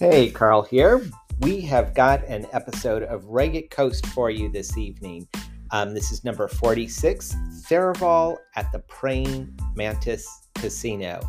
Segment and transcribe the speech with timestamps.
[0.00, 1.06] Hey, Carl here.
[1.40, 5.28] We have got an episode of Ragged Coast for you this evening.
[5.72, 7.34] Um, this is number 46,
[7.68, 11.20] Tharivol at the Praying Mantis Casino.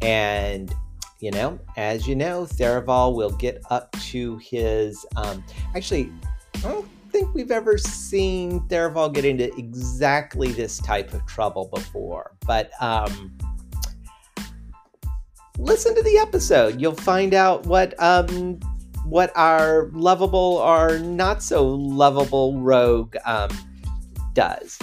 [0.00, 0.74] And,
[1.20, 5.04] you know, as you know, Tharivol will get up to his.
[5.16, 6.10] Um, actually,
[6.54, 12.32] I don't think we've ever seen Tharivol get into exactly this type of trouble before.
[12.46, 13.36] But, um,
[15.58, 16.80] listen to the episode.
[16.80, 18.58] You'll find out what um,
[19.04, 23.50] what our lovable or not so lovable rogue um,
[24.34, 24.78] does.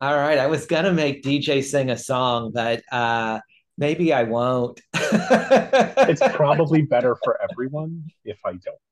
[0.00, 3.38] All right, I was gonna make DJ sing a song, but uh,
[3.78, 4.80] maybe I won't.
[4.94, 8.91] it's probably better for everyone if I don't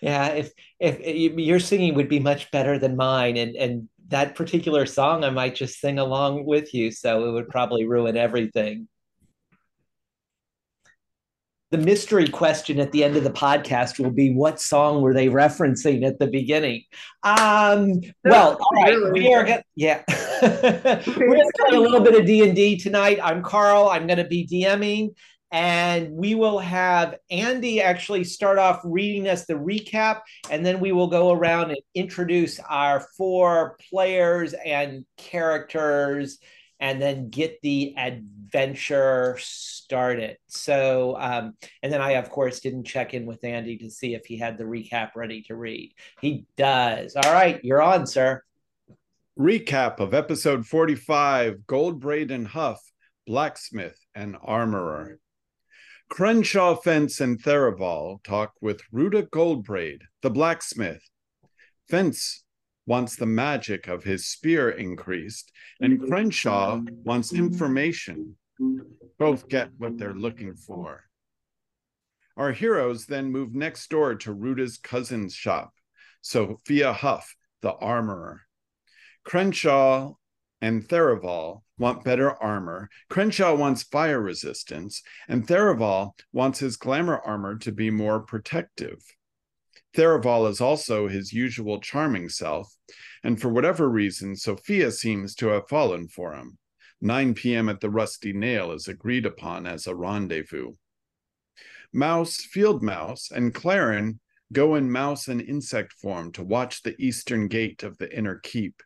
[0.00, 1.00] yeah if if
[1.38, 5.54] your singing would be much better than mine and and that particular song i might
[5.54, 8.88] just sing along with you so it would probably ruin everything.
[11.70, 15.26] The mystery question at the end of the podcast will be what song were they
[15.26, 16.84] referencing at the beginning?
[17.22, 20.02] Um well all right we are gonna yeah.
[20.42, 23.18] We're gonna play a little bit of d&d tonight.
[23.22, 25.10] I'm carl i'm gonna be dming
[25.50, 30.92] and we will have Andy actually start off reading us the recap, and then we
[30.92, 36.38] will go around and introduce our four players and characters,
[36.80, 40.36] and then get the adventure started.
[40.48, 44.26] So, um, and then I, of course, didn't check in with Andy to see if
[44.26, 45.94] he had the recap ready to read.
[46.20, 47.16] He does.
[47.16, 48.42] All right, you're on, sir.
[49.38, 52.80] Recap of episode 45 Goldbraid and Huff,
[53.26, 55.20] Blacksmith and Armorer.
[56.08, 61.02] Crenshaw Fence and Tharivol talk with Ruta Goldbraid, the blacksmith.
[61.88, 62.44] Fence
[62.86, 68.36] wants the magic of his spear increased, and Crenshaw wants information.
[69.18, 71.04] Both get what they're looking for.
[72.36, 75.72] Our heroes then move next door to Ruta's cousin's shop,
[76.22, 78.42] Sophia Huff, the armorer.
[79.24, 80.14] Crenshaw
[80.60, 82.90] and Tharivol want better armor.
[83.08, 89.02] Crenshaw wants fire resistance, and Tharivol wants his glamour armor to be more protective.
[89.94, 92.74] Tharivol is also his usual charming self,
[93.22, 96.58] and for whatever reason, Sophia seems to have fallen for him.
[97.00, 97.68] 9 p.m.
[97.68, 100.72] at the Rusty Nail is agreed upon as a rendezvous.
[101.92, 104.20] Mouse, Field Mouse, and Claren
[104.52, 108.82] go in mouse and insect form to watch the eastern gate of the inner keep.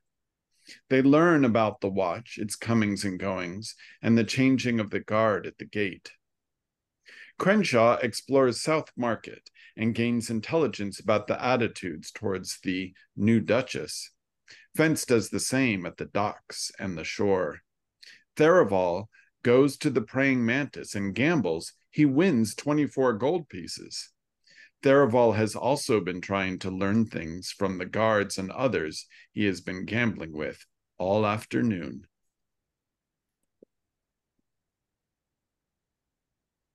[0.88, 5.46] They learn about the watch, its comings and goings, and the changing of the guard
[5.46, 6.12] at the gate.
[7.38, 14.10] Crenshaw explores South Market and gains intelligence about the attitudes towards the new Duchess.
[14.76, 17.60] Fence does the same at the docks and the shore.
[18.36, 19.08] Tharivol
[19.42, 21.72] goes to the praying mantis and gambles.
[21.90, 24.10] He wins 24 gold pieces.
[24.82, 29.60] Tharivol has also been trying to learn things from the guards and others he has
[29.60, 30.64] been gambling with
[30.98, 32.06] all afternoon.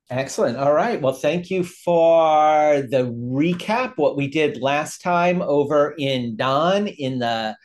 [0.10, 0.58] Excellent.
[0.58, 1.02] All right.
[1.02, 3.98] Well, thank you for the recap.
[3.98, 7.58] What we did last time over in Don in the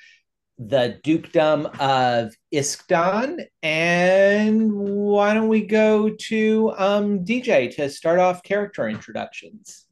[0.58, 3.44] the dukedom of Iskdan.
[3.62, 9.86] And why don't we go to um, DJ to start off character introductions?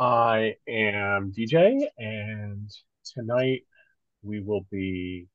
[0.00, 2.68] I am DJ, and
[3.14, 3.62] tonight
[4.22, 5.28] we will be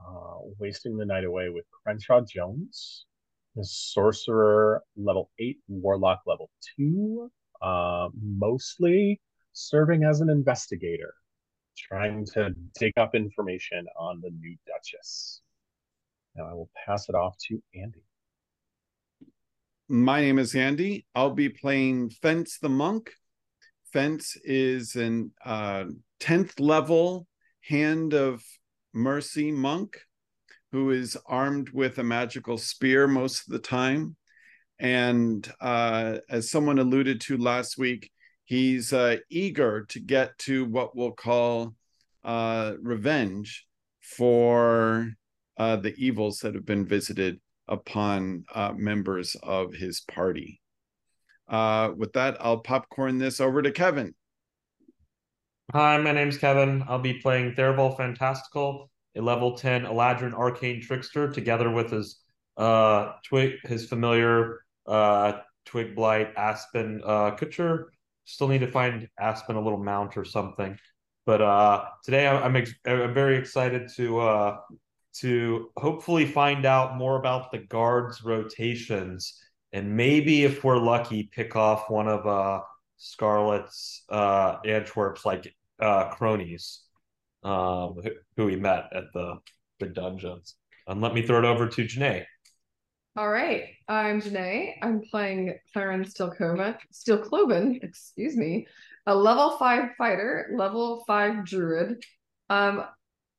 [0.00, 3.06] uh, wasting the night away with Crenshaw Jones,
[3.54, 7.30] the sorcerer level 8, warlock level 2,
[7.60, 9.20] uh, mostly
[9.52, 11.14] serving as an investigator,
[11.78, 15.42] trying to dig up information on the new Duchess.
[16.34, 18.02] Now I will pass it off to Andy.
[19.88, 21.06] My name is Andy.
[21.14, 23.12] I'll be playing Fence the Monk
[23.92, 25.84] Fence is an uh,
[26.20, 27.26] 10th level
[27.60, 28.42] Hand of
[28.94, 29.98] Mercy monk
[30.72, 34.16] who is armed with a magical spear most of the time.
[34.78, 38.10] And uh, as someone alluded to last week,
[38.44, 41.74] he's uh, eager to get to what we'll call
[42.24, 43.66] uh, revenge
[44.00, 45.10] for
[45.58, 50.61] uh, the evils that have been visited upon uh, members of his party.
[51.52, 54.14] Uh, with that, I'll popcorn this over to Kevin.
[55.72, 56.82] Hi, my name's Kevin.
[56.88, 62.18] I'll be playing Tharivol Fantastical, a level 10 Eladrin Arcane Trickster, together with his
[62.58, 65.32] uh twig his familiar uh
[65.64, 67.86] twig blight Aspen uh Kutcher.
[68.24, 70.78] Still need to find Aspen a little mount or something.
[71.26, 74.56] But uh, today I'm I'm, I'm very excited to uh,
[75.18, 79.38] to hopefully find out more about the guards rotations
[79.72, 82.60] and maybe if we're lucky pick off one of uh
[82.98, 86.82] Scarlett's uh Antwerp's like uh cronies
[87.42, 87.96] um
[88.36, 89.38] who we met at the
[89.80, 90.56] the dungeons.
[90.86, 92.24] And let me throw it over to Janae.
[93.16, 94.74] All right, I'm Janae.
[94.80, 96.76] I'm playing Clarence Stilkoven,
[97.24, 98.66] Cloven, excuse me,
[99.06, 102.02] a level five fighter, level five druid.
[102.48, 102.84] Um,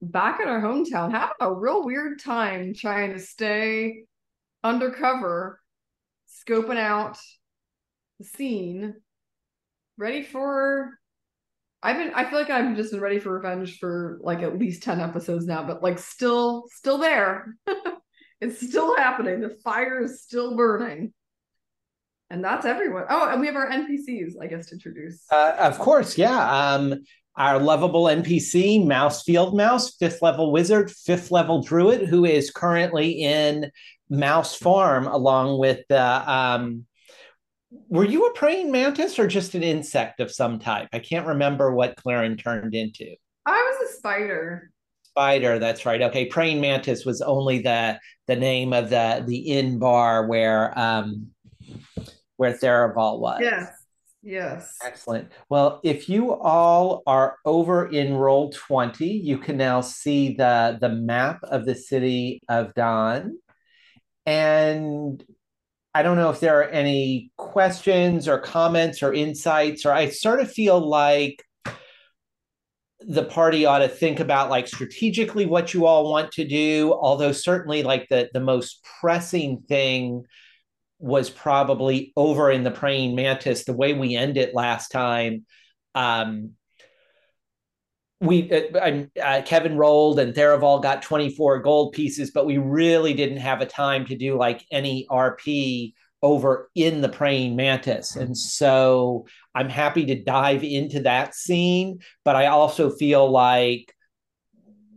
[0.01, 4.03] back in our hometown, having a real weird time trying to stay
[4.63, 5.59] undercover,
[6.33, 7.17] scoping out
[8.19, 8.95] the scene,
[9.97, 10.97] ready for.
[11.81, 12.13] I've been.
[12.13, 15.45] I feel like I've just been ready for revenge for like at least ten episodes
[15.45, 17.55] now, but like still, still there.
[18.41, 19.41] it's still happening.
[19.41, 21.13] The fire is still burning.
[22.29, 23.03] And that's everyone.
[23.09, 25.23] Oh, and we have our NPCs, I guess, to introduce.
[25.31, 26.73] Uh, of course, yeah.
[26.73, 27.03] Um,
[27.35, 33.23] our lovable NPC, Mouse Field Mouse, fifth level wizard, fifth level druid, who is currently
[33.23, 33.71] in
[34.13, 36.31] Mouse Farm along with the.
[36.31, 36.85] Um,
[37.89, 40.87] were you a praying mantis or just an insect of some type?
[40.93, 43.15] I can't remember what Claren turned into.
[43.47, 44.69] I was a spider.
[45.01, 46.01] Spider, that's right.
[46.01, 51.27] Okay, praying mantis was only the the name of the the inn bar where um
[52.37, 53.39] where Tharivol was.
[53.41, 53.71] Yes.
[54.23, 54.77] Yes.
[54.83, 55.29] Excellent.
[55.49, 61.39] Well, if you all are over in Roll20, you can now see the, the map
[61.43, 63.37] of the city of Don.
[64.25, 65.23] And
[65.93, 70.39] I don't know if there are any questions or comments or insights, or I sort
[70.39, 71.43] of feel like
[73.05, 77.33] the party ought to think about like strategically what you all want to do although
[77.33, 80.23] certainly like the the most pressing thing
[80.99, 85.45] was probably over in the praying mantis the way we end it last time.
[85.95, 86.51] Um
[88.23, 93.37] we uh, uh, kevin rolled and Tharivol got 24 gold pieces but we really didn't
[93.37, 98.15] have a time to do like any rp over in the praying mantis.
[98.15, 103.93] And so i'm happy to dive into that scene but i also feel like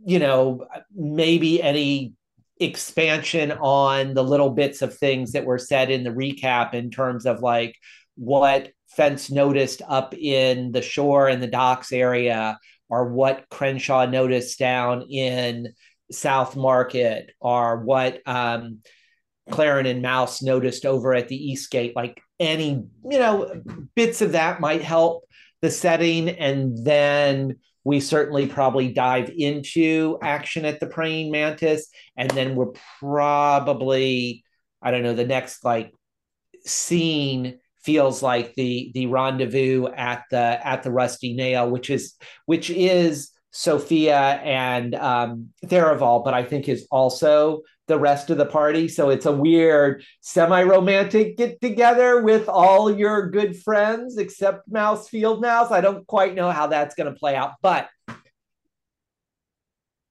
[0.05, 0.65] you know
[0.95, 2.13] maybe any
[2.59, 7.25] expansion on the little bits of things that were said in the recap in terms
[7.25, 7.75] of like
[8.15, 12.57] what Fence noticed up in the shore and the docks area,
[12.89, 15.73] or what Crenshaw noticed down in
[16.11, 18.79] South Market, or what um,
[19.47, 21.95] and Mouse noticed over at the East Gate.
[21.95, 23.61] Like any, you know,
[23.95, 25.23] bits of that might help
[25.61, 26.29] the setting.
[26.29, 27.57] And then
[27.87, 31.87] we certainly probably dive into action at the praying mantis
[32.17, 34.43] and then we're probably
[34.81, 35.93] i don't know the next like
[36.65, 42.69] scene feels like the the rendezvous at the at the rusty nail which is which
[42.69, 48.87] is sophia and um Tharivol but i think is also the rest of the party.
[48.87, 55.09] So it's a weird semi romantic get together with all your good friends except Mouse
[55.09, 55.71] Field Mouse.
[55.71, 57.89] I don't quite know how that's going to play out, but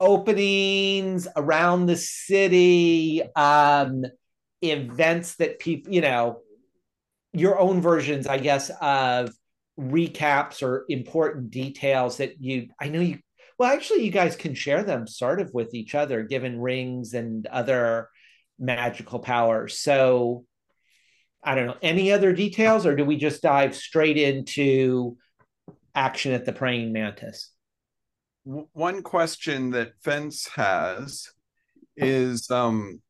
[0.01, 4.05] openings around the city, um,
[4.63, 6.41] events that people, you know,
[7.37, 9.31] your own versions, I guess, of
[9.79, 13.19] recaps or important details that you, I know you
[13.59, 17.47] well, actually, you guys can share them sort of with each other, given rings and
[17.47, 18.11] other
[18.59, 19.79] magical powers.
[19.79, 20.45] So,
[21.43, 21.77] I don't know.
[21.81, 25.17] Any other details, or do we just dive straight into
[25.95, 27.51] action at the praying mantis?
[28.45, 31.31] One question that Fence has
[31.97, 33.01] is um,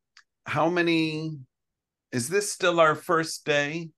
[0.45, 1.37] how many
[2.11, 3.89] is this still our first day?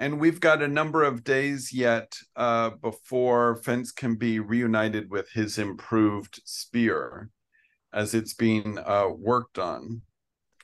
[0.00, 5.30] And we've got a number of days yet uh, before Fence can be reunited with
[5.30, 7.28] his improved spear
[7.92, 10.00] as it's being uh, worked on.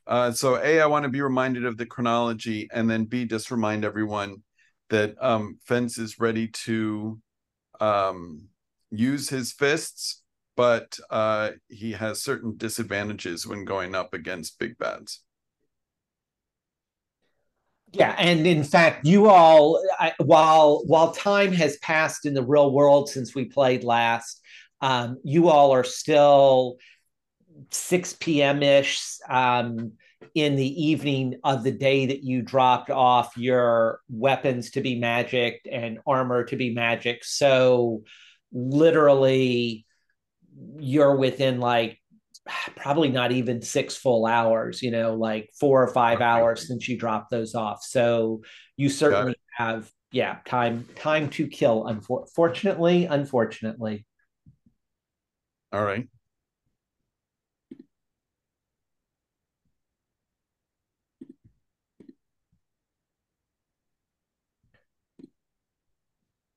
[0.06, 3.50] Uh, so, A, I want to be reminded of the chronology, and then B, just
[3.50, 4.36] remind everyone
[4.88, 7.20] that um, Fence is ready to
[7.78, 8.44] um,
[8.90, 10.22] use his fists,
[10.56, 15.25] but uh, he has certain disadvantages when going up against big bads.
[17.92, 22.70] Yeah, and in fact, you all, I, while while time has passed in the real
[22.70, 24.42] world since we played last,
[24.80, 26.76] um, you all are still
[27.70, 28.62] six p.m.
[28.62, 29.00] ish
[29.30, 29.92] um,
[30.34, 35.66] in the evening of the day that you dropped off your weapons to be magic
[35.70, 37.24] and armor to be magic.
[37.24, 38.02] So,
[38.52, 39.86] literally,
[40.78, 41.98] you're within like
[42.76, 46.98] probably not even six full hours, you know, like four or five hours since you
[46.98, 47.82] dropped those off.
[47.82, 48.42] So
[48.76, 51.86] you certainly have, yeah, time time to kill.
[51.86, 54.06] Unfortunately, unfortunately.
[55.72, 56.08] All right.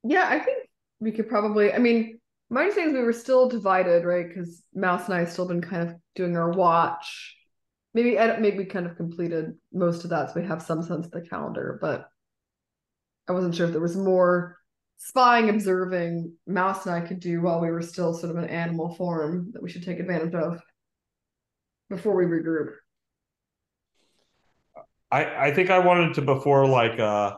[0.03, 0.69] Yeah, I think
[0.99, 1.73] we could probably.
[1.73, 2.18] I mean,
[2.49, 4.27] my understanding is we were still divided, right?
[4.27, 7.35] Because Mouse and I still been kind of doing our watch.
[7.93, 11.05] Maybe I maybe we kind of completed most of that, so we have some sense
[11.05, 11.77] of the calendar.
[11.81, 12.09] But
[13.27, 14.57] I wasn't sure if there was more
[14.97, 18.95] spying, observing Mouse and I could do while we were still sort of an animal
[18.95, 20.61] form that we should take advantage of
[21.89, 22.73] before we regroup.
[25.11, 27.35] I I think I wanted to before like uh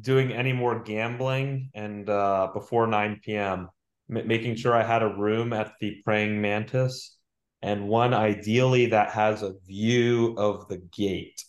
[0.00, 3.68] doing any more gambling and uh before 9 p.m.
[4.10, 7.16] M- making sure I had a room at the praying mantis
[7.62, 11.42] and one ideally that has a view of the gate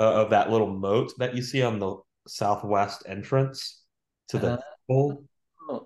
[0.00, 1.96] uh, of that little moat that you see on the
[2.26, 3.82] southwest entrance
[4.28, 4.56] to the Uh,
[4.88, 5.24] temple.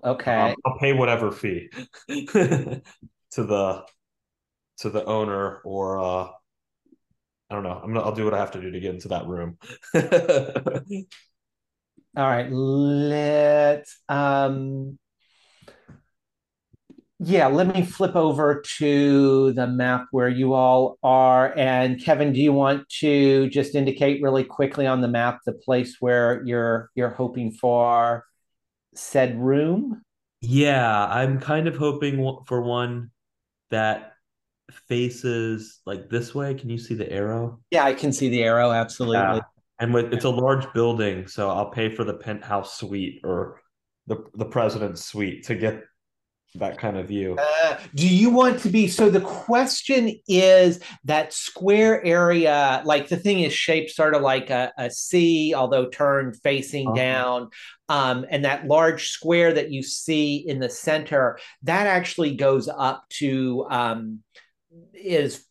[0.03, 0.51] okay.
[0.51, 1.69] Um, I'll pay whatever fee
[2.09, 2.81] to
[3.35, 3.85] the
[4.79, 6.29] to the owner or uh
[7.51, 7.71] I don't know.
[7.83, 9.57] I'm gonna I'll do what I have to do to get into that room.
[12.17, 14.97] All right, let's um
[17.19, 21.53] yeah, let me flip over to the map where you all are.
[21.57, 25.97] And Kevin, do you want to just indicate really quickly on the map the place
[25.99, 28.25] where you're you're hoping for
[28.95, 30.01] said room?
[30.41, 33.11] Yeah, I'm kind of hoping for one
[33.69, 34.13] that
[34.87, 36.53] faces like this way.
[36.53, 37.59] Can you see the arrow?
[37.69, 39.17] Yeah, I can see the arrow, absolutely.
[39.17, 39.41] Yeah.
[39.81, 43.59] And with it's a large building, so I'll pay for the penthouse suite or
[44.07, 45.83] the the president's suite to get
[46.55, 47.37] that kind of view.
[47.39, 53.17] Uh, do you want to be so the question is that square area like the
[53.17, 56.95] thing is shaped sort of like a, a c although turned facing uh-huh.
[56.95, 57.49] down
[57.87, 63.05] um, and that large square that you see in the center that actually goes up
[63.09, 64.19] to um,
[64.93, 65.45] is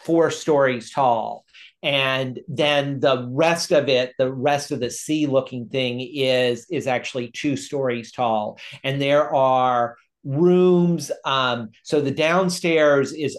[0.00, 1.46] four stories tall
[1.82, 6.86] and then the rest of it the rest of the c looking thing is is
[6.86, 11.12] actually two stories tall and there are rooms.
[11.24, 13.38] Um, so the downstairs is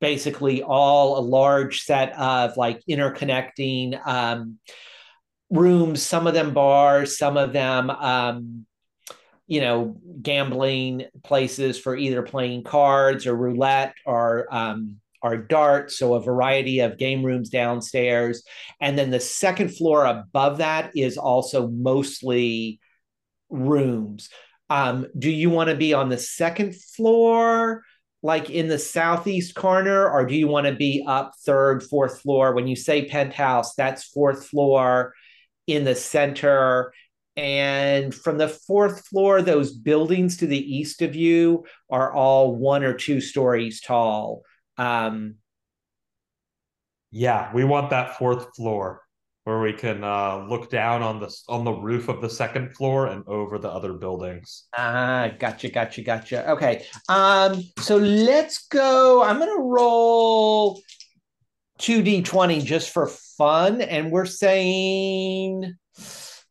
[0.00, 4.58] basically all a large set of like interconnecting um,
[5.50, 8.66] rooms, some of them bars, some of them, um,
[9.46, 15.98] you know, gambling places for either playing cards or roulette or um, or darts.
[15.98, 18.44] So a variety of game rooms downstairs.
[18.80, 22.78] And then the second floor above that is also mostly
[23.50, 24.28] rooms.
[24.70, 27.82] Um, do you want to be on the second floor,
[28.22, 32.54] like in the southeast corner, or do you want to be up third, fourth floor?
[32.54, 35.14] When you say penthouse, that's fourth floor
[35.66, 36.92] in the center.
[37.36, 42.82] And from the fourth floor, those buildings to the east of you are all one
[42.82, 44.42] or two stories tall.
[44.76, 45.36] Um,
[47.10, 49.02] yeah, we want that fourth floor
[49.48, 53.06] where we can uh, look down on the on the roof of the second floor
[53.06, 54.64] and over the other buildings.
[54.76, 56.50] Ah, gotcha, gotcha, gotcha.
[56.50, 59.22] Okay, um, so let's go.
[59.22, 60.82] I'm gonna roll
[61.78, 65.74] two d twenty just for fun, and we're saying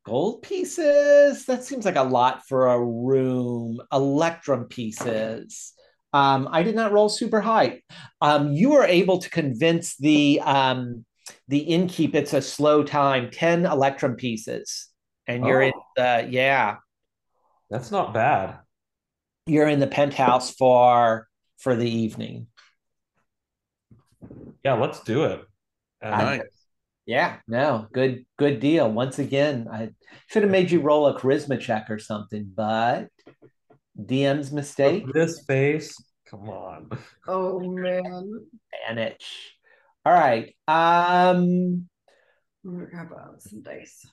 [0.04, 1.46] gold pieces.
[1.46, 3.80] That seems like a lot for a room.
[3.94, 5.72] Electrum pieces.
[6.13, 7.84] Um, I did not roll super high.
[8.22, 11.06] Um, you were able to convince the um,
[11.48, 14.90] the innkeep it's a slow time 10 electrum pieces
[15.28, 15.68] and you're oh.
[15.68, 16.78] in the yeah.
[17.70, 18.60] That's not bad.
[19.46, 22.48] You're in the penthouse for for the evening.
[24.64, 25.42] Yeah let's do it
[26.02, 26.42] nice.
[27.06, 28.92] yeah no good good deal.
[28.92, 29.90] Once again i
[30.28, 33.10] should have made you roll a charisma check or something but
[34.00, 35.06] dm's mistake.
[35.14, 35.96] This face?
[36.30, 36.90] Come on.
[37.28, 38.46] Oh man.
[38.88, 39.57] Manage
[40.08, 40.56] all right.
[40.70, 41.90] Um
[42.64, 43.10] grab
[43.40, 44.06] some dice.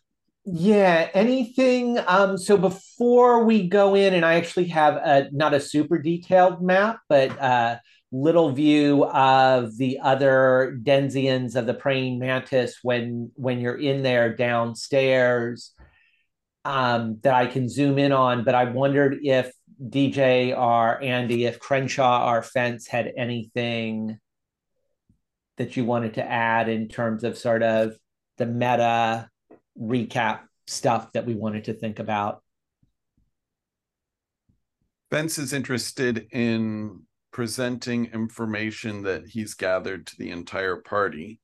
[0.45, 5.61] Yeah, anything um so before we go in and I actually have a not a
[5.61, 7.77] super detailed map, but uh
[8.11, 14.35] little view of the other denizens of the praying mantis when when you're in there
[14.35, 15.73] downstairs
[16.65, 21.61] um that I can zoom in on, but I wondered if DJ or Andy, if
[21.61, 24.19] Crenshaw or Fence had anything
[25.57, 27.97] that you wanted to add in terms of sort of
[28.39, 29.29] the meta
[29.81, 32.43] recap stuff that we wanted to think about?
[35.11, 41.41] Fence is interested in presenting information that he's gathered to the entire party.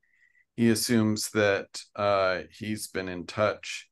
[0.57, 3.89] He assumes that uh, he's been in touch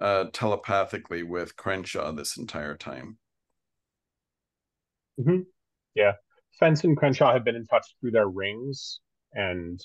[0.00, 3.18] uh, telepathically with Crenshaw this entire time.
[5.20, 5.40] Mm-hmm.
[5.94, 6.12] Yeah,
[6.58, 9.00] Fence and Crenshaw have been in touch through their rings
[9.32, 9.80] and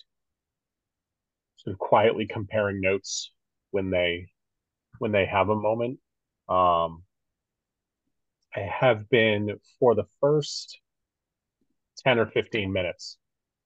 [1.57, 3.31] sort of quietly comparing notes
[3.71, 4.27] when they
[4.99, 5.99] when they have a moment.
[6.47, 7.03] Um,
[8.55, 10.79] I have been for the first
[12.05, 13.17] 10 or 15 minutes.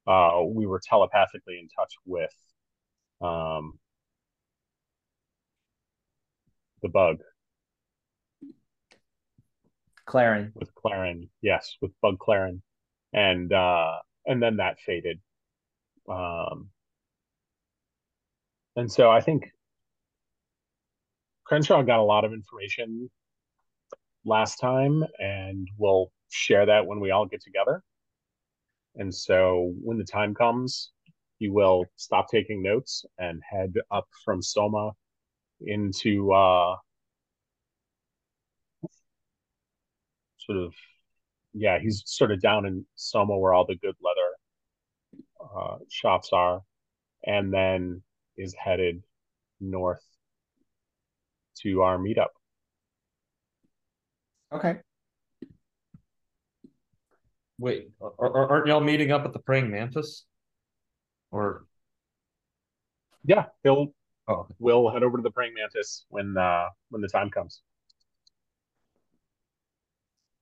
[0.07, 2.33] Uh, we were telepathically in touch with
[3.21, 3.77] um,
[6.81, 7.17] the bug.
[10.05, 10.51] Claren.
[10.55, 12.63] With Claren, yes, with Bug Claren.
[13.13, 15.19] And uh, and then that faded.
[16.09, 16.69] Um,
[18.75, 19.51] and so I think
[21.45, 23.09] Crenshaw got a lot of information
[24.25, 27.83] last time, and we'll share that when we all get together.
[28.95, 30.91] And so when the time comes,
[31.39, 34.91] you will stop taking notes and head up from Soma
[35.61, 36.75] into uh,
[40.37, 40.73] sort of,
[41.53, 44.28] yeah, he's sort of down in Soma where all the good leather
[45.39, 46.61] uh, shops are,
[47.25, 48.01] and then
[48.37, 49.03] is headed
[49.59, 50.03] north
[51.61, 52.29] to our meetup.
[54.51, 54.77] Okay.
[57.59, 60.25] Wait, are, aren't y'all meeting up at the Praying Mantis?
[61.31, 61.65] Or
[63.25, 63.93] yeah, he'll
[64.27, 64.47] oh.
[64.59, 67.61] we'll head over to the Praying Mantis when uh when the time comes.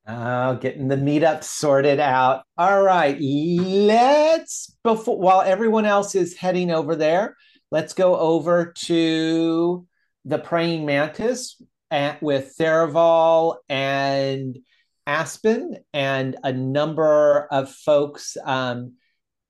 [0.08, 2.46] Uh, getting the meetup sorted out.
[2.58, 7.36] All right, let's before while everyone else is heading over there,
[7.72, 9.86] let's go over to
[10.24, 11.62] the praying mantis
[11.92, 14.58] at, with Tharivol and
[15.06, 18.94] Aspen and a number of folks um,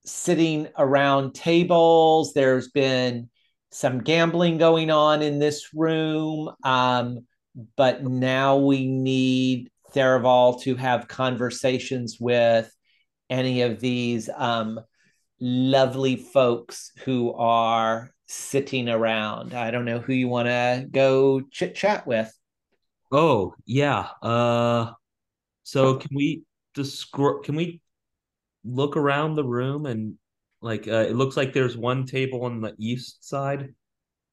[0.06, 2.34] sitting around tables.
[2.34, 3.30] There's been
[3.72, 7.28] some gambling going on in this room, um,
[7.76, 12.72] but now we need Tharivol to have conversations with
[13.30, 14.80] any of these um,
[15.40, 19.56] lovely folks who are sitting around.
[19.56, 22.32] I don't know who you want to go chit chat with.
[23.12, 24.10] Oh yeah.
[24.22, 24.92] Uh,
[25.64, 26.44] so can we
[26.74, 27.44] describe?
[27.44, 27.82] Can we
[28.64, 30.16] look around the room and
[30.62, 33.74] like uh, it looks like there's one table on the east side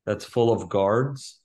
[0.05, 1.41] that's full of guards.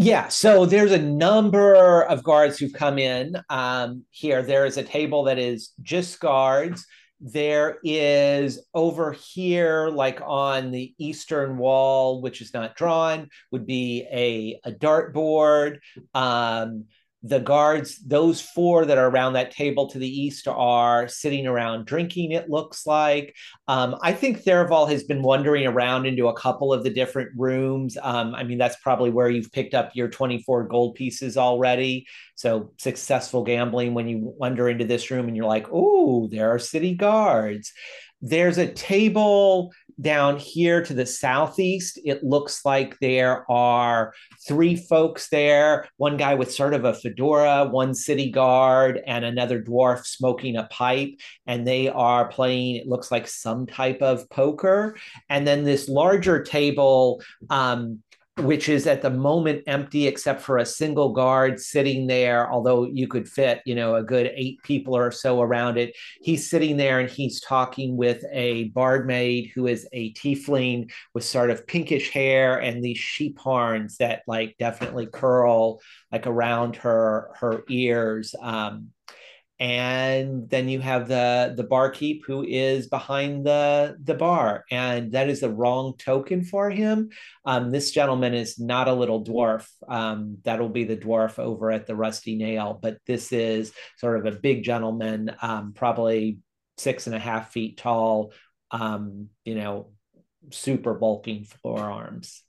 [0.00, 4.42] Yeah, so there's a number of guards who've come in um, here.
[4.42, 6.86] There is a table that is just guards.
[7.20, 14.06] There is over here, like on the eastern wall, which is not drawn, would be
[14.12, 15.78] a, a dartboard.
[16.14, 16.84] Um,
[17.22, 21.84] the guards, those four that are around that table to the east, are sitting around
[21.84, 23.34] drinking, it looks like.
[23.66, 27.98] Um, I think Tharivol has been wandering around into a couple of the different rooms.
[28.00, 32.06] Um, I mean, that's probably where you've picked up your 24 gold pieces already.
[32.36, 36.58] So successful gambling when you wander into this room and you're like, oh, there are
[36.60, 37.72] city guards.
[38.20, 44.14] There's a table down here to the southeast, it looks like there are
[44.46, 49.60] three folks there one guy with sort of a fedora, one city guard, and another
[49.60, 51.10] dwarf smoking a pipe.
[51.46, 54.96] And they are playing, it looks like some type of poker.
[55.28, 58.02] And then this larger table, um,
[58.40, 63.08] which is at the moment empty except for a single guard sitting there although you
[63.08, 65.96] could fit you know a good eight people or so around it.
[66.20, 71.50] He's sitting there and he's talking with a bardmaid who is a tiefling with sort
[71.50, 75.80] of pinkish hair and these sheep horns that like definitely curl
[76.12, 78.34] like around her her ears.
[78.40, 78.90] Um
[79.60, 85.28] and then you have the the barkeep who is behind the the bar and that
[85.28, 87.10] is the wrong token for him.
[87.44, 89.66] Um, this gentleman is not a little dwarf.
[89.88, 94.32] Um, that'll be the dwarf over at the rusty nail but this is sort of
[94.32, 96.38] a big gentleman um, probably
[96.76, 98.32] six and a half feet tall
[98.70, 99.90] um, you know
[100.50, 102.42] super bulking forearms.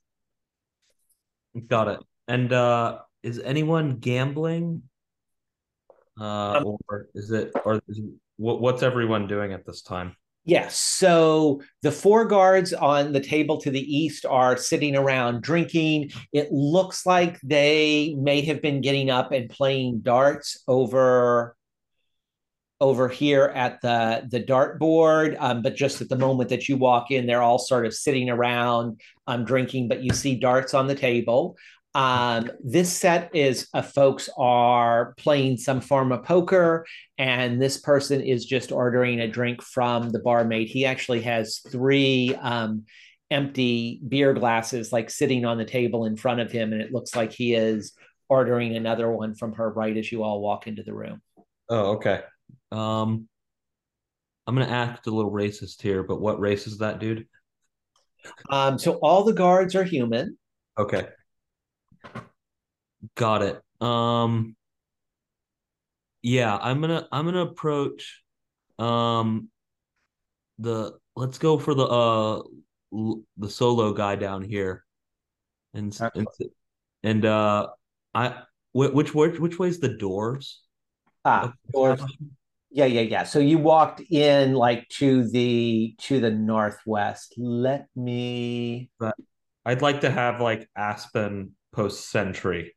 [1.68, 2.00] Got it.
[2.28, 4.84] And uh is anyone gambling
[6.20, 8.02] uh, um, or is it or is,
[8.38, 10.16] what, what's everyone doing at this time?
[10.46, 10.80] Yes.
[10.80, 16.12] So the four guards on the table to the east are sitting around drinking.
[16.34, 21.56] It looks like they may have been getting up and playing darts over
[22.82, 25.36] over here at the the dartboard.
[25.40, 28.30] Um, but just at the moment that you walk in, they're all sort of sitting
[28.30, 29.88] around um, drinking.
[29.88, 31.58] But you see darts on the table.
[31.96, 36.86] Um, this set is uh, folks are playing some form of poker,
[37.18, 40.68] and this person is just ordering a drink from the barmaid.
[40.68, 42.86] He actually has three um,
[43.32, 47.16] empty beer glasses like sitting on the table in front of him, and it looks
[47.16, 47.94] like he is
[48.30, 51.22] ordering another one from her right as you all walk into the room.
[51.70, 52.22] Oh, okay.
[52.72, 53.28] Um,
[54.46, 57.28] I'm gonna act a little racist here, but what race is that dude?
[58.52, 60.38] Um, so all the guards are human.
[60.78, 61.08] Okay.
[63.16, 63.62] Got it.
[63.86, 64.56] Um
[66.22, 68.24] yeah, I'm gonna I'm gonna approach
[68.78, 69.50] um
[70.58, 72.42] the let's go for the uh
[73.38, 74.84] the solo guy down here.
[75.74, 76.28] And and,
[77.04, 77.68] and uh
[78.14, 80.62] I which which which way's the doors?
[81.26, 82.02] Ah, doors.
[82.72, 83.24] Yeah, yeah, yeah.
[83.24, 87.34] So you walked in like to the to the northwest.
[87.38, 88.90] Let me.
[89.66, 92.76] I'd like to have like Aspen post sentry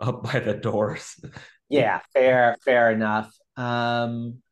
[0.00, 1.18] up by the doors.
[1.68, 3.32] yeah, fair, fair enough.
[3.56, 4.42] Um,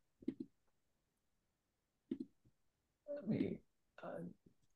[3.09, 3.59] let me
[4.03, 4.09] uh,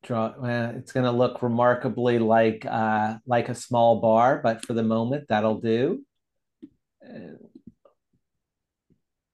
[0.02, 0.34] draw.
[0.38, 4.82] Well, it's going to look remarkably like uh, like a small bar, but for the
[4.82, 6.04] moment, that'll do.
[7.00, 7.38] And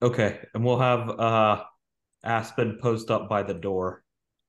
[0.04, 1.64] Okay, and we'll have uh
[2.22, 4.04] Aspen post up by the door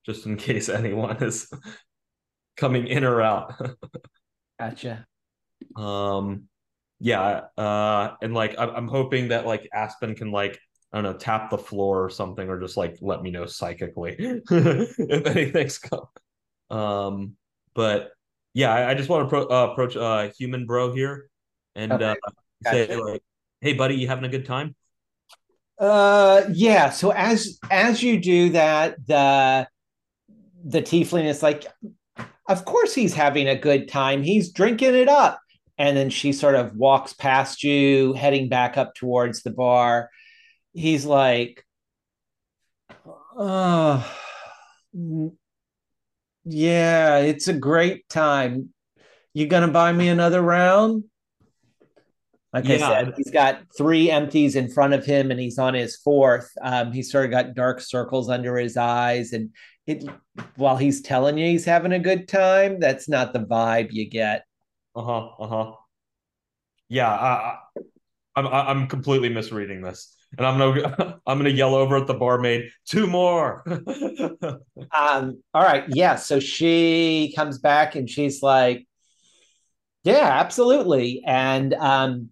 [0.06, 1.50] just in case anyone is
[2.58, 3.54] coming in or out.
[4.60, 5.06] gotcha.
[5.78, 6.50] Um
[7.00, 10.60] yeah, uh and like I'm, I'm hoping that like Aspen can like
[10.94, 14.16] I don't know, tap the floor or something, or just like let me know psychically
[14.20, 16.06] if anything's come.
[16.70, 17.36] Um,
[17.74, 18.12] but
[18.54, 21.30] yeah, I, I just want to pro- uh, approach uh human bro here
[21.76, 22.12] and okay.
[22.12, 22.16] uh,
[22.64, 22.88] gotcha.
[22.88, 23.24] say like,
[23.62, 24.76] "Hey, buddy, you having a good time?"
[25.78, 26.90] Uh, yeah.
[26.90, 29.68] So as as you do that, the
[30.64, 31.66] the tiefling is like,
[32.48, 34.24] of course he's having a good time.
[34.24, 35.40] He's drinking it up.
[35.78, 40.10] And then she sort of walks past you, heading back up towards the bar.
[40.74, 41.66] He's like,
[43.38, 44.10] oh,
[46.46, 48.70] yeah, it's a great time.
[49.34, 51.04] You gonna buy me another round?
[52.54, 52.76] Like yeah.
[52.76, 56.50] I said, he's got three empties in front of him, and he's on his fourth.
[56.62, 59.50] Um, he's sort of got dark circles under his eyes, and
[59.88, 60.06] it
[60.56, 64.45] while he's telling you he's having a good time, that's not the vibe you get.
[64.96, 65.28] Uh huh.
[65.40, 65.74] Uh huh.
[66.88, 67.58] Yeah, I,
[68.36, 72.70] I'm I'm completely misreading this, and I'm gonna I'm gonna yell over at the barmaid,
[72.86, 73.64] two more.
[74.98, 75.42] um.
[75.54, 75.86] All right.
[75.90, 76.16] Yeah.
[76.16, 78.88] So she comes back and she's like,
[80.04, 81.24] yeah, absolutely.
[81.26, 82.30] And um,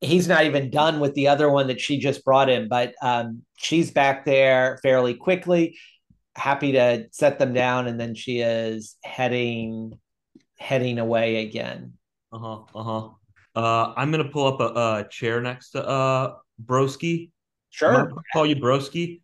[0.00, 3.42] he's not even done with the other one that she just brought in, but um,
[3.56, 5.78] she's back there fairly quickly,
[6.34, 9.98] happy to set them down, and then she is heading
[10.58, 11.94] heading away again.
[12.32, 12.60] Uh huh.
[12.74, 13.08] Uh huh.
[13.54, 17.30] Uh, I'm gonna pull up a, a chair next to uh Broski.
[17.70, 18.12] Sure.
[18.32, 19.20] Call you Broski.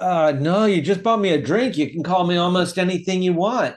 [0.00, 1.76] Uh, no, you just bought me a drink.
[1.76, 3.76] You can call me almost anything you want.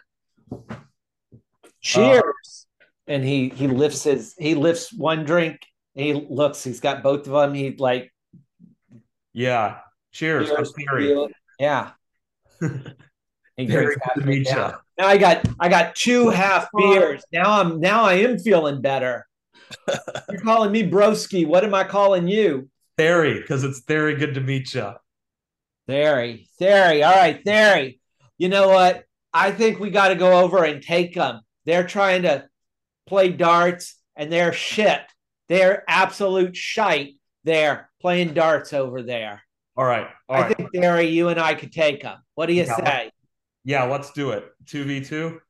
[1.82, 2.24] Cheers.
[2.24, 5.60] Uh, and he he lifts his he lifts one drink
[5.96, 8.14] he looks he's got both of them he like
[9.34, 9.78] yeah
[10.12, 10.74] cheers, cheers
[11.60, 11.92] yeah
[13.58, 13.96] Very
[14.98, 19.28] now i got i got two half beers now i'm now i am feeling better
[20.30, 24.41] you're calling me broski what am i calling you Theory, because it's very good to
[24.41, 24.91] meet you.
[25.88, 27.04] Theory, Theory.
[27.04, 28.00] All right, Theory.
[28.39, 29.06] You know what?
[29.34, 31.41] I think we got to go over and take them.
[31.65, 32.48] They're trying to
[33.06, 35.02] play darts and they're shit.
[35.48, 37.15] They're absolute shite.
[37.43, 39.43] They're playing darts over there.
[39.76, 40.08] All right.
[40.28, 40.58] All I right.
[40.58, 42.17] think Barry, you and I could take them.
[42.34, 43.12] What do you yeah, say?
[43.68, 44.46] Yeah, let's do it.
[44.66, 45.42] Two v two.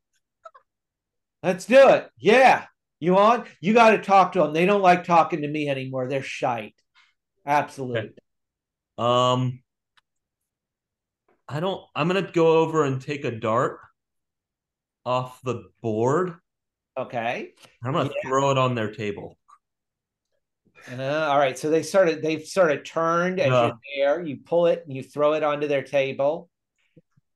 [1.44, 2.10] Let's do it.
[2.18, 2.66] Yeah.
[3.00, 3.46] You on?
[3.62, 4.54] You got to talk to them.
[4.54, 6.10] They don't like talking to me anymore.
[6.10, 6.74] They're shite.
[7.46, 8.00] Absolutely.
[8.00, 8.12] Okay.
[8.98, 9.62] Um,
[11.48, 11.80] I don't.
[11.96, 13.82] I'm gonna go over and take a dart
[15.06, 16.38] off the board
[16.98, 17.54] Okay.
[17.84, 18.30] I'm gonna yeah.
[18.30, 19.38] throw it on their table.
[20.92, 21.58] Uh, all right.
[21.58, 22.24] So they started.
[22.24, 24.26] They've sort of turned as uh, you're there.
[24.26, 26.50] You pull it and you throw it onto their table.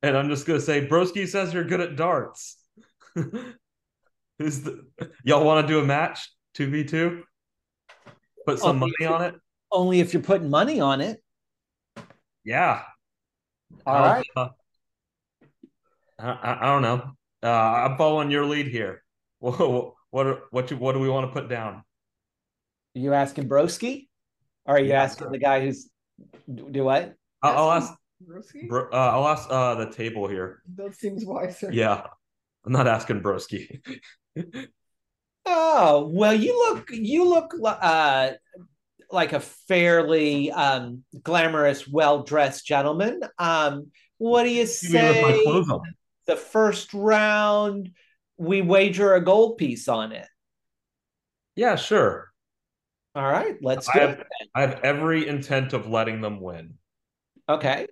[0.04, 2.58] And I'm just gonna say, Broski says you're good at darts.
[3.16, 4.86] Who's the?
[5.24, 7.24] Y'all want to do a match two v two?
[8.46, 9.36] Put some only money on it.
[9.72, 11.22] Only if you're putting money on it.
[12.44, 12.82] Yeah.
[13.86, 14.28] All I'll, right.
[14.36, 14.50] uh,
[16.20, 17.12] I, I don't know.
[17.44, 19.04] Uh, I'm following your lead here.
[19.40, 21.76] what what what you, what do we want to put down?
[22.96, 24.08] Are you asking Broski?
[24.66, 25.90] Or are you yeah, asking the guy who's
[26.48, 27.16] do what?
[27.42, 27.94] I'll, I'll ask
[28.68, 30.62] Bro, uh, I'll ask uh, the table here.
[30.76, 31.72] That seems wiser.
[31.72, 32.04] Yeah,
[32.66, 33.82] I'm not asking Broski.
[35.46, 38.32] oh well, you look you look uh,
[39.12, 43.22] like a fairly um, glamorous, well dressed gentleman.
[43.38, 45.44] Um, what do you say?
[46.28, 47.92] The first round
[48.38, 50.28] we wager a gold piece on it.
[51.56, 52.32] Yeah, sure.
[53.14, 54.28] All right, let's do I have, it.
[54.56, 56.76] I have every intent of letting them win.
[57.50, 57.88] Okay.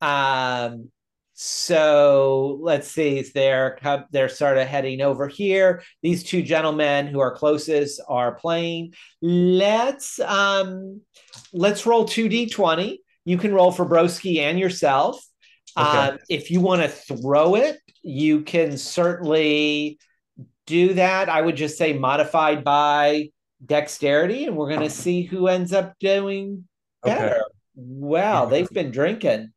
[0.00, 0.90] Um,
[1.38, 3.78] so let's see, they're
[4.10, 5.82] they're sort of heading over here.
[6.02, 8.94] These two gentlemen who are closest are playing.
[9.20, 11.02] Let's um
[11.52, 12.96] let's roll 2d20.
[13.26, 15.22] You can roll for Broski and yourself.
[15.76, 15.86] Okay.
[15.86, 19.98] Um, if you want to throw it, you can certainly
[20.66, 21.28] do that.
[21.28, 23.28] I would just say modified by
[23.62, 26.66] dexterity, and we're going to see who ends up doing
[27.02, 27.26] better.
[27.26, 27.40] Okay.
[27.74, 29.52] Wow, they've been drinking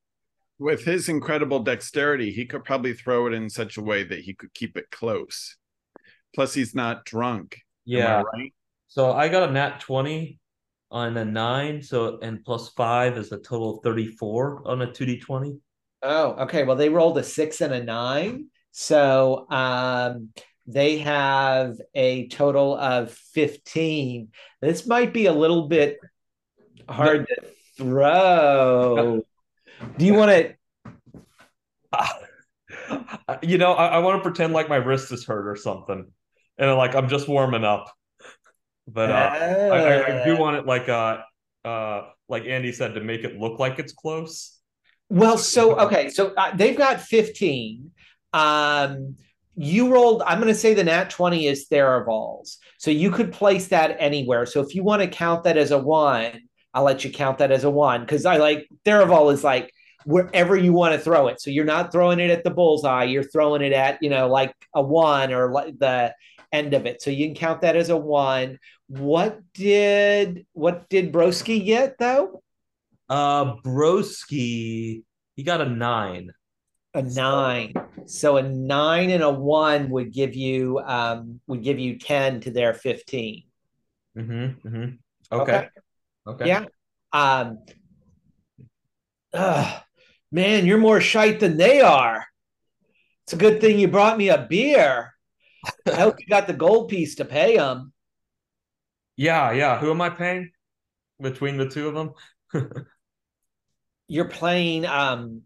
[0.59, 4.33] with his incredible dexterity, he could probably throw it in such a way that he
[4.33, 5.55] could keep it close.
[6.35, 7.59] Plus, he's not drunk.
[7.85, 8.21] Yeah.
[8.21, 8.53] right?
[8.87, 10.37] So I got a nat 20
[10.91, 11.81] on a nine.
[11.81, 15.59] So, and plus five is a total of 34 on a 2d20.
[16.03, 16.65] Oh, okay.
[16.65, 18.47] Well, they rolled a six and a nine.
[18.71, 20.29] So, um,
[20.67, 24.29] they have a total of 15.
[24.61, 25.97] This might be a little bit
[26.87, 27.35] hard no.
[27.35, 29.23] to throw.
[29.97, 30.55] Do you want to?
[33.27, 36.11] Uh, you know, I, I want to pretend like my wrist is hurt or something,
[36.57, 37.91] and like I'm just warming up.
[38.87, 41.19] But uh, uh, I, I, do want it like uh,
[41.63, 44.57] uh, like Andy said to make it look like it's close.
[45.09, 47.91] Well, so okay, so uh, they've got 15.
[48.33, 49.15] Um,
[49.55, 50.23] you rolled.
[50.25, 54.45] I'm going to say the nat 20 is Tharivol's, so you could place that anywhere.
[54.45, 57.51] So if you want to count that as a one, I'll let you count that
[57.51, 59.73] as a one because I like Tharivol is like
[60.05, 61.41] wherever you want to throw it.
[61.41, 64.53] So you're not throwing it at the bullseye, you're throwing it at, you know, like
[64.73, 66.13] a one or like the
[66.51, 67.01] end of it.
[67.01, 68.59] So you can count that as a one.
[68.87, 72.41] What did what did Broski get though?
[73.09, 75.03] Uh Broski,
[75.35, 76.31] he got a nine.
[76.95, 77.73] A nine.
[78.05, 82.51] So a nine and a one would give you um would give you 10 to
[82.51, 83.43] their 15.
[84.17, 84.67] Mm-hmm.
[84.67, 84.85] mm-hmm.
[85.31, 85.55] Okay.
[85.57, 85.69] okay.
[86.29, 86.47] Okay.
[86.47, 86.65] Yeah.
[87.11, 87.59] Um,
[89.33, 89.79] uh,
[90.31, 92.25] man, you're more shite than they are.
[93.23, 95.13] It's a good thing you brought me a beer.
[95.85, 97.93] I hope you got the gold piece to pay them.
[99.17, 99.79] Yeah, yeah.
[99.79, 100.51] Who am I paying
[101.19, 102.13] between the two of them?
[104.07, 105.43] you're playing um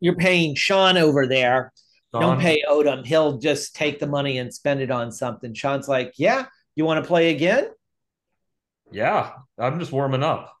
[0.00, 1.72] you're paying Sean over there.
[2.14, 2.22] Sean.
[2.22, 3.04] Don't pay Odom.
[3.04, 5.52] He'll just take the money and spend it on something.
[5.54, 7.68] Sean's like, Yeah, you want to play again?
[8.90, 10.54] Yeah, I'm just warming up.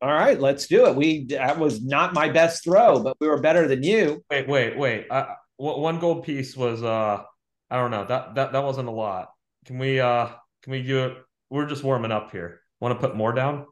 [0.00, 0.94] All right, let's do it.
[0.94, 4.24] We that was not my best throw, but we were better than you.
[4.30, 5.06] Wait, wait, wait.
[5.10, 7.22] Uh, one gold piece was uh,
[7.70, 9.30] I don't know that that that wasn't a lot.
[9.66, 10.28] Can we uh,
[10.62, 11.16] can we do it?
[11.50, 12.60] We're just warming up here.
[12.80, 13.66] Want to put more down?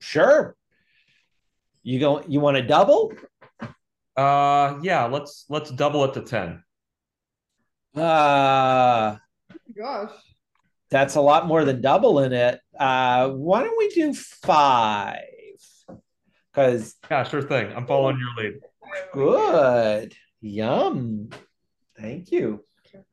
[0.00, 0.54] Sure.
[1.82, 2.22] You go.
[2.28, 3.14] You want to double?
[4.16, 5.06] Uh, yeah.
[5.06, 6.62] Let's let's double it to ten.
[7.96, 10.27] Uh, oh gosh
[10.90, 12.60] that's a lot more than doubling it.
[12.78, 15.18] Uh, why don't we do five?
[16.52, 17.72] Because yeah, sure thing.
[17.74, 18.60] I'm following your lead.
[19.12, 20.14] Good.
[20.40, 21.30] Yum.
[21.98, 22.64] Thank you.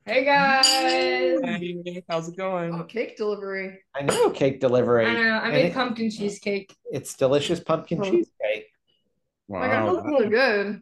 [0.06, 0.66] Hey guys.
[0.66, 2.74] Hey, how's it going?
[2.74, 3.80] Oh, cake delivery.
[3.96, 5.06] I know cake delivery.
[5.06, 5.40] I know.
[5.40, 6.76] I made it, pumpkin cheesecake.
[6.92, 8.04] It's delicious pumpkin oh.
[8.04, 8.68] cheesecake.
[9.48, 9.60] Wow.
[9.60, 10.82] My God, looks really good.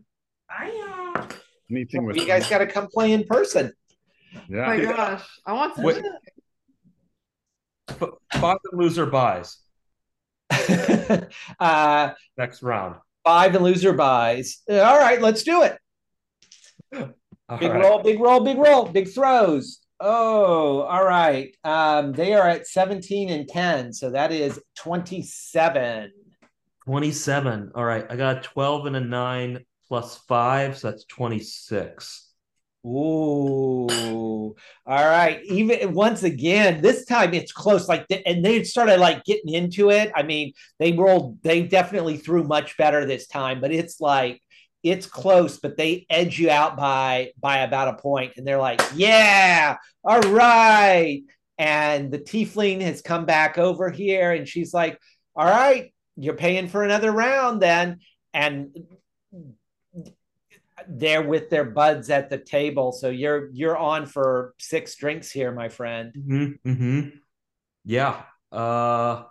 [0.49, 1.27] I
[1.71, 3.71] Anything well, with you guys got to come play in person.
[4.49, 4.65] Yeah.
[4.65, 5.82] Oh my gosh, I want to.
[5.82, 6.03] Five
[7.88, 9.58] and loser buys.
[11.60, 12.96] uh, Next round.
[13.24, 14.62] Five and loser buys.
[14.69, 15.78] All right, let's do it.
[17.50, 17.82] All big right.
[17.82, 19.80] roll, big roll, big roll, big throws.
[20.00, 21.56] Oh, all right.
[21.63, 23.93] Um, they are at 17 and 10.
[23.93, 26.12] So that is 27.
[26.84, 27.72] 27.
[27.74, 28.06] All right.
[28.10, 30.78] I got a 12 and a 9 plus 5.
[30.78, 32.33] So that's 26.
[32.86, 35.41] Ooh, all right.
[35.46, 37.88] Even once again, this time it's close.
[37.88, 40.12] Like, and they started like getting into it.
[40.13, 41.41] I mean, they rolled.
[41.43, 44.41] They definitely threw much better this time, but it's like
[44.84, 45.60] it's close.
[45.60, 50.22] But they edge you out by by about a point, and they're like, "Yeah, all
[50.22, 51.22] right."
[51.58, 55.00] And the tiefling has come back over here, and she's like,
[55.36, 58.00] "All right, you're paying for another round then."
[58.34, 58.76] And
[60.88, 62.91] they're with their buds at the table.
[62.91, 66.13] So you're you're on for six drinks here, my friend.
[66.17, 66.69] Mm-hmm.
[66.69, 67.10] mm-hmm.
[67.86, 68.22] Yeah.
[68.52, 69.24] Uh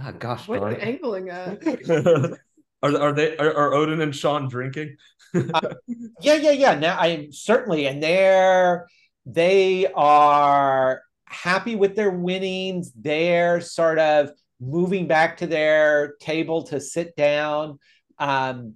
[0.00, 1.62] oh, gosh, what are you angling at?
[2.82, 4.96] are are they are, are, Odom and Sean drinking?
[5.34, 5.74] uh,
[6.20, 6.74] yeah, yeah, yeah.
[6.74, 8.86] Now I certainly, and they're
[9.26, 12.92] they are happy with their winnings.
[12.92, 17.78] They're sort of moving back to their table to sit down.
[18.18, 18.74] Um,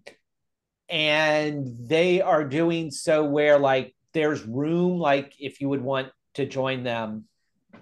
[0.93, 6.47] and they are doing so where like there's room like if you would want to
[6.47, 7.25] join them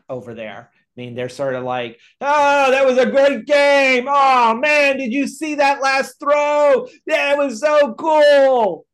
[0.09, 4.07] over there I mean, they're sort of like, oh, that was a great game.
[4.09, 6.89] Oh, man, did you see that last throw?
[7.07, 8.87] That was so cool.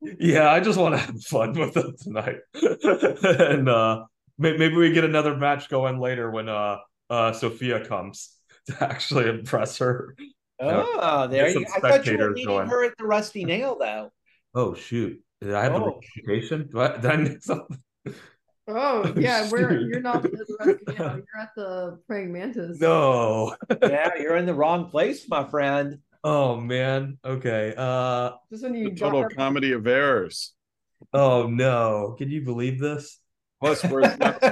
[0.00, 2.38] Yeah, I just want to have fun with them tonight.
[2.54, 4.04] and uh,
[4.38, 6.78] maybe we get another match going later when uh,
[7.10, 8.34] uh, Sophia comes
[8.68, 10.16] to actually impress her.
[10.60, 14.12] Oh, there you I thought you were meeting her at the Rusty Nail, though.
[14.54, 15.22] Oh, shoot.
[15.40, 15.78] Did I have oh.
[15.78, 16.68] the reputation?
[16.70, 17.78] Do I, did I miss something?
[18.72, 21.16] Oh yeah, we're you're not at the Rusty Nail.
[21.16, 22.80] You're at the Praying Mantis.
[22.80, 23.56] No.
[23.82, 25.98] yeah, you're in the wrong place, my friend.
[26.22, 27.18] Oh man.
[27.24, 27.74] Okay.
[27.76, 30.52] Uh just when you the total comedy of errors.
[31.12, 32.14] Oh no.
[32.18, 33.18] Can you believe this?
[33.60, 34.42] Plus where's not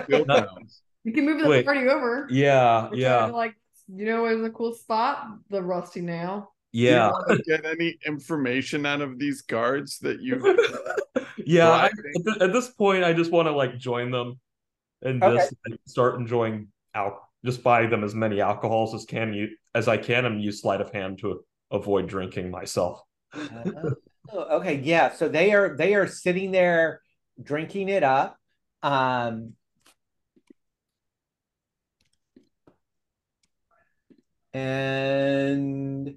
[1.05, 1.65] You can move the Wait.
[1.65, 2.27] party over.
[2.31, 3.27] Yeah, yeah.
[3.27, 3.55] Like
[3.89, 5.27] you know it was a cool spot?
[5.51, 6.55] The rusty nail.
[6.73, 7.13] Yeah.
[7.47, 10.57] get any information out of these guards that you
[11.47, 11.91] Yeah, I,
[12.41, 14.39] at, this point I just want to like join them
[15.03, 15.37] and okay.
[15.37, 19.89] just like, start enjoying out just buy them as many alcohols as can you as
[19.89, 23.01] I can and use sleight of hand to avoid drinking myself.
[23.33, 23.91] uh,
[24.35, 25.13] okay, yeah.
[25.13, 27.01] So they are they are sitting there
[27.43, 28.37] drinking it up.
[28.83, 29.55] Um,
[34.59, 36.17] and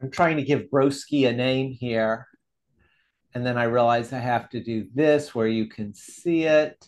[0.00, 2.26] I'm trying to give Broski a name here.
[3.34, 6.86] And then I realize I have to do this where you can see it.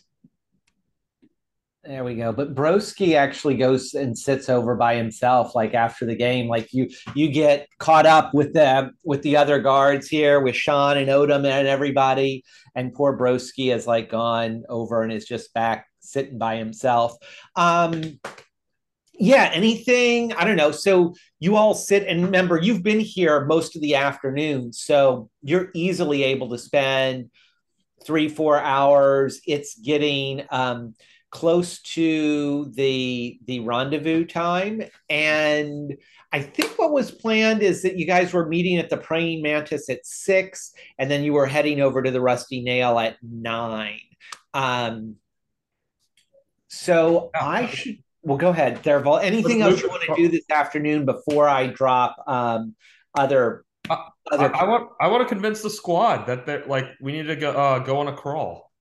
[1.83, 2.31] There we go.
[2.31, 6.47] But Broski actually goes and sits over by himself, like after the game.
[6.47, 10.97] Like you, you get caught up with the with the other guards here, with Sean
[10.97, 12.43] and Odom and everybody.
[12.75, 17.17] And poor Broski has like gone over and is just back sitting by himself.
[17.55, 18.19] Um,
[19.21, 20.33] yeah, anything?
[20.33, 20.71] I don't know.
[20.71, 25.69] So you all sit and remember, you've been here most of the afternoon, so you're
[25.75, 27.29] easily able to spend
[28.03, 29.39] three, four hours.
[29.45, 30.95] It's getting um,
[31.29, 35.95] close to the the rendezvous time and
[36.33, 39.89] i think what was planned is that you guys were meeting at the praying mantis
[39.89, 44.01] at six and then you were heading over to the rusty nail at nine
[44.53, 45.15] um
[46.67, 49.21] so i should well go ahead Tharivol.
[49.21, 52.75] anything else you want to do this afternoon before i drop um
[53.15, 56.85] other I, other I, I want i want to convince the squad that they're like
[57.01, 58.71] we need to go uh go on a crawl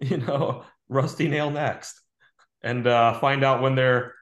[0.00, 2.00] you know, Rusty Nail next,
[2.62, 4.14] and uh, find out when they're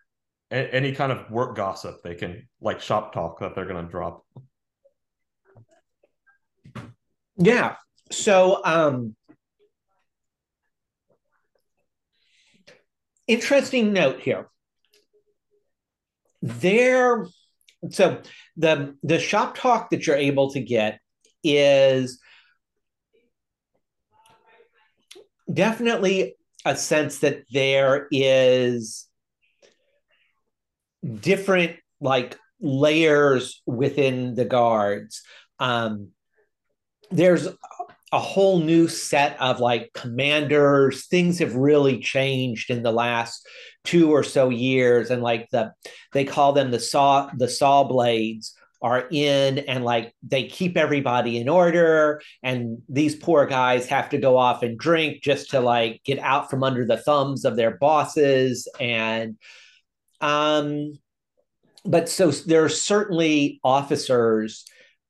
[0.50, 3.90] a- any kind of work gossip they can like shop talk that they're going to
[3.90, 4.24] drop.
[7.36, 7.76] Yeah.
[8.10, 9.14] So, um,
[13.28, 14.48] interesting note here.
[16.42, 17.26] There,
[17.90, 18.22] so
[18.56, 21.00] the the shop talk that you're able to get
[21.44, 22.20] is
[25.52, 29.06] definitely a sense that there is
[31.20, 35.22] different like layers within the guards
[35.60, 36.08] um
[37.10, 37.48] there's
[38.12, 41.06] a whole new set of like commanders.
[41.06, 43.46] Things have really changed in the last
[43.84, 45.72] two or so years and like the
[46.12, 51.38] they call them the saw the saw blades are in and like they keep everybody
[51.38, 56.00] in order and these poor guys have to go off and drink just to like
[56.04, 59.36] get out from under the thumbs of their bosses and
[60.20, 60.92] um
[61.84, 64.64] but so there are certainly officers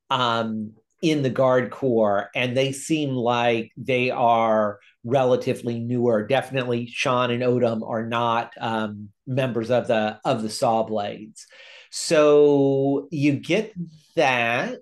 [0.08, 7.30] um in the guard corps and they seem like they are relatively newer definitely sean
[7.30, 11.46] and odom are not um, members of the of the saw blades
[11.90, 13.72] so you get
[14.16, 14.80] that.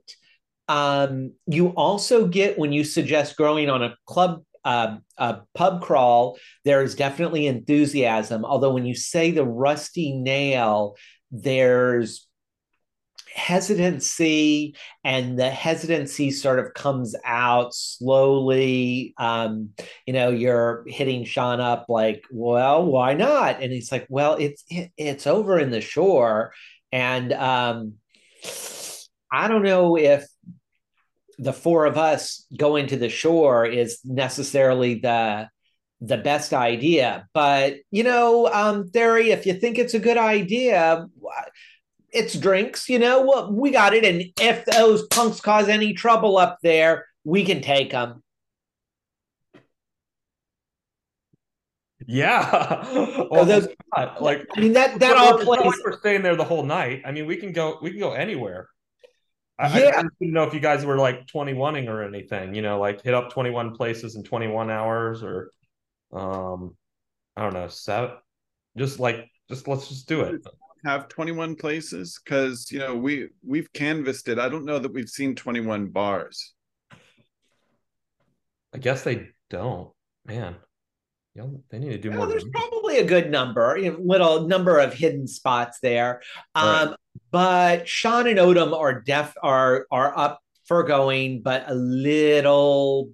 [0.68, 6.38] Um, you also get when you suggest growing on a club uh, a pub crawl,
[6.64, 8.44] there is definitely enthusiasm.
[8.44, 10.96] Although when you say the rusty nail,
[11.30, 12.26] there's
[13.36, 14.74] hesitancy,
[15.04, 19.14] and the hesitancy sort of comes out slowly.
[19.18, 19.70] Um,
[20.06, 24.64] you know, you're hitting Sean up like, "Well, why not?" And he's like, "Well, it's
[24.68, 26.52] it, it's over in the shore."
[26.92, 27.94] And um,
[29.30, 30.26] I don't know if
[31.38, 35.48] the four of us going to the shore is necessarily the
[36.00, 37.26] the best idea.
[37.34, 41.06] But you know, um, Theory, if you think it's a good idea,
[42.12, 42.88] it's drinks.
[42.88, 44.04] You know, well, we got it.
[44.04, 48.22] And if those punks cause any trouble up there, we can take them.
[52.06, 52.84] Yeah.
[53.30, 53.68] oh, those,
[54.20, 55.72] like I mean that that all plays.
[55.84, 57.02] We're staying there the whole night.
[57.04, 58.68] I mean, we can go we can go anywhere.
[59.58, 59.92] I, yeah.
[59.96, 63.14] I didn't know if you guys were like 21ing or anything, you know, like hit
[63.14, 65.50] up 21 places in 21 hours or
[66.12, 66.76] um
[67.36, 68.16] I don't know, seven
[68.76, 70.46] just like just let's just do it.
[70.86, 74.38] Have 21 places because you know we we've canvassed it.
[74.38, 76.54] I don't know that we've seen 21 bars.
[78.72, 79.90] I guess they don't.
[80.24, 80.54] Man,
[81.34, 82.28] you they need to do well, more.
[82.28, 86.22] There's probably a good number, you know, little number of hidden spots there.
[86.54, 86.96] Um, right.
[87.32, 93.10] But Sean and Odom are def are are up for going, but a little,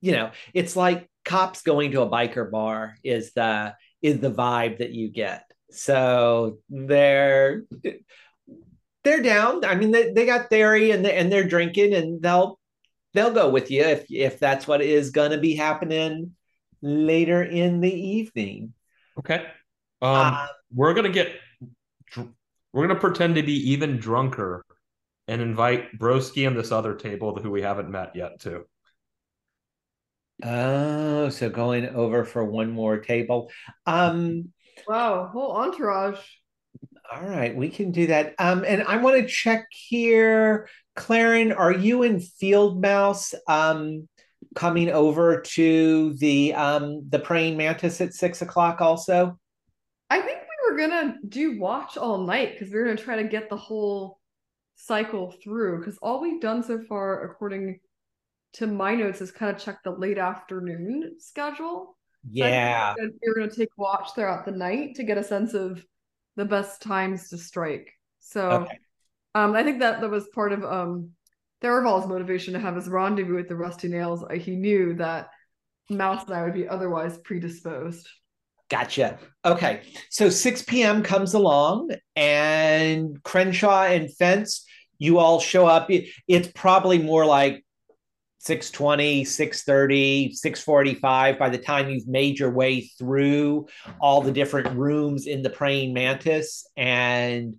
[0.00, 4.78] you know, it's like cops going to a biker bar is the is the vibe
[4.78, 5.43] that you get.
[5.74, 7.64] So they're
[9.04, 9.64] they're down.
[9.64, 12.58] I mean, they, they got theory and they, and they're drinking, and they'll
[13.12, 16.34] they'll go with you if if that's what is going to be happening
[16.82, 18.74] later in the evening.
[19.18, 19.46] Okay.
[20.02, 21.32] Um, uh, we're gonna get
[22.16, 24.64] we're gonna pretend to be even drunker
[25.28, 28.66] and invite Broski and this other table who we haven't met yet too.
[30.42, 33.50] Oh, so going over for one more table.
[33.86, 34.52] Um
[34.88, 36.18] Wow, whole entourage.
[37.12, 38.34] All right, we can do that.
[38.38, 44.08] Um, and I want to check here, Claren, are you in Field Mouse um
[44.54, 49.38] coming over to the um the praying mantis at six o'clock also?
[50.10, 53.28] I think we were gonna do watch all night because we are gonna try to
[53.28, 54.20] get the whole
[54.76, 57.80] cycle through because all we've done so far, according
[58.54, 61.96] to my notes is kind of check the late afternoon schedule.
[62.30, 62.94] Yeah.
[62.96, 65.84] So you're going to take watch throughout the night to get a sense of
[66.36, 67.92] the best times to strike.
[68.20, 68.78] So okay.
[69.34, 71.10] um, I think that that was part of um,
[71.62, 74.24] motivation to have his rendezvous with the Rusty Nails.
[74.34, 75.28] He knew that
[75.90, 78.08] Mouse and I would be otherwise predisposed.
[78.70, 79.18] Gotcha.
[79.44, 79.82] Okay.
[80.10, 81.02] So 6 p.m.
[81.02, 84.64] comes along and Crenshaw and Fence,
[84.98, 85.90] you all show up.
[86.26, 87.64] It's probably more like
[88.44, 93.66] 620 630 645 by the time you've made your way through
[94.00, 97.56] all the different rooms in the praying mantis and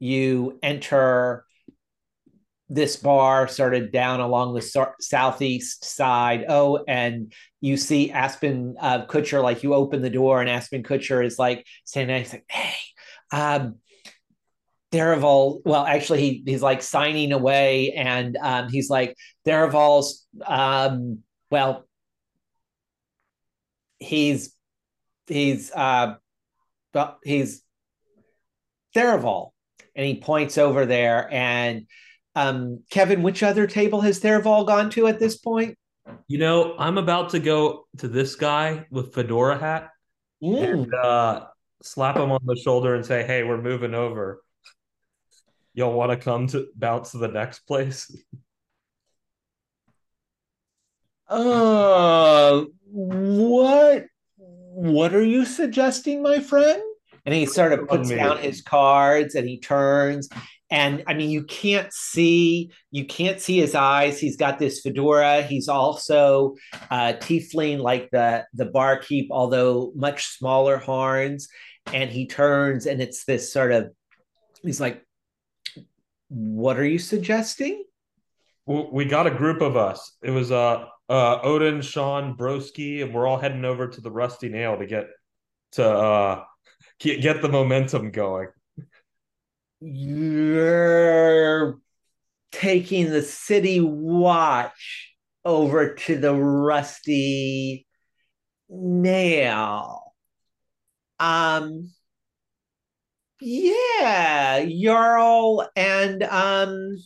[0.00, 1.44] you enter
[2.68, 6.44] this bar started down along the so- southeast side.
[6.48, 11.24] Oh and you see aspen uh, kutcher like you open the door and aspen kutcher
[11.24, 12.74] is like standing there he's like hey
[13.32, 13.76] um
[14.94, 21.18] Tharivol, well, actually, he, he's like signing away, and um, he's like, Tharivol's, um,
[21.50, 21.86] well,
[23.98, 24.54] he's,
[25.26, 26.14] he's, uh,
[26.94, 27.62] well, he's
[28.94, 29.50] Tharivol,
[29.96, 31.28] and he points over there.
[31.32, 31.86] And
[32.36, 35.76] um, Kevin, which other table has Tharivol gone to at this point?
[36.28, 39.90] You know, I'm about to go to this guy with fedora hat
[40.42, 40.62] mm.
[40.62, 41.46] and uh,
[41.82, 44.43] slap him on the shoulder and say, "Hey, we're moving over."
[45.74, 48.10] Y'all want to come to bounce to the next place?
[51.28, 54.06] Uh, what
[54.36, 56.82] what are you suggesting, my friend?
[57.26, 60.28] And he sort of puts down his cards and he turns
[60.70, 64.18] and I mean you can't see you can't see his eyes.
[64.18, 65.42] He's got this fedora.
[65.42, 66.56] He's also
[66.90, 71.48] uh, tiefling like the the barkeep, although much smaller horns.
[71.92, 73.92] And he turns and it's this sort of
[74.62, 75.04] he's like,
[76.28, 77.84] what are you suggesting?
[78.66, 80.16] we got a group of us.
[80.22, 84.48] It was uh, uh, Odin, Sean, Broski, and we're all heading over to the Rusty
[84.48, 85.08] Nail to get
[85.72, 86.44] to uh,
[86.98, 88.48] get, get the momentum going.
[89.80, 91.78] You're
[92.52, 95.14] taking the city watch
[95.44, 97.86] over to the Rusty
[98.70, 100.14] Nail.
[101.20, 101.92] Um,
[103.40, 106.96] yeah, Jarl and um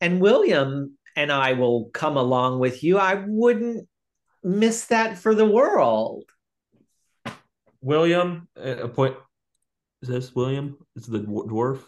[0.00, 2.98] and William and I will come along with you.
[2.98, 3.88] I wouldn't
[4.42, 6.24] miss that for the world.
[7.80, 9.16] William, a point.
[10.02, 10.78] Is this William?
[10.96, 11.82] Is the dwarf?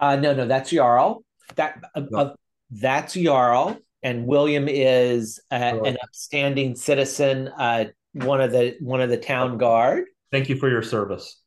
[0.00, 1.24] Uh, no, no, that's Jarl.
[1.56, 2.18] That uh, no.
[2.18, 2.34] uh,
[2.70, 7.48] that's Jarl, and William is uh, an upstanding citizen.
[7.48, 10.06] Uh, one of the one of the town guard.
[10.32, 11.40] Thank you for your service.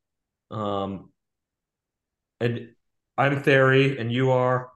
[0.50, 1.12] Um,
[2.40, 2.70] and
[3.18, 4.70] I'm Theory, and you are.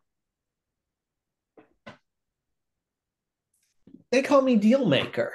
[4.12, 5.34] They call me Deal Maker.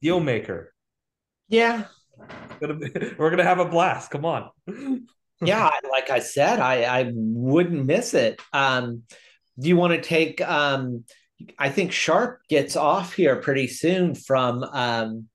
[0.00, 0.72] Deal Maker.
[1.48, 1.84] Yeah.
[2.60, 4.10] We're gonna have a blast.
[4.10, 4.50] Come on.
[5.40, 8.40] yeah, like I said, I I wouldn't miss it.
[8.52, 9.02] Um,
[9.58, 10.40] do you want to take?
[10.40, 11.04] Um,
[11.58, 15.28] I think Sharp gets off here pretty soon from um,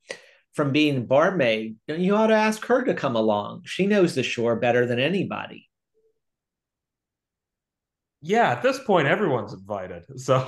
[0.53, 1.75] from being barmaid.
[1.87, 3.63] You ought to ask her to come along.
[3.65, 5.66] She knows the shore better than anybody.
[8.21, 10.03] Yeah, at this point, everyone's invited.
[10.19, 10.39] So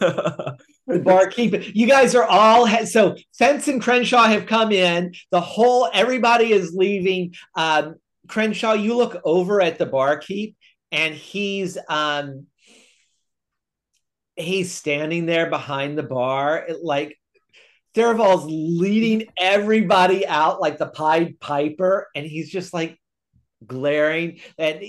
[0.00, 5.12] the barkeep, you guys are all so Fence and Crenshaw have come in.
[5.32, 7.34] The whole everybody is leaving.
[7.56, 7.96] Um,
[8.28, 10.54] Crenshaw, you look over at the barkeep,
[10.92, 12.46] and he's um
[14.36, 17.18] he's standing there behind the bar, like
[17.94, 22.96] Tharivol's leading everybody out like the Pied Piper, and he's just like
[23.66, 24.40] glaring.
[24.56, 24.80] And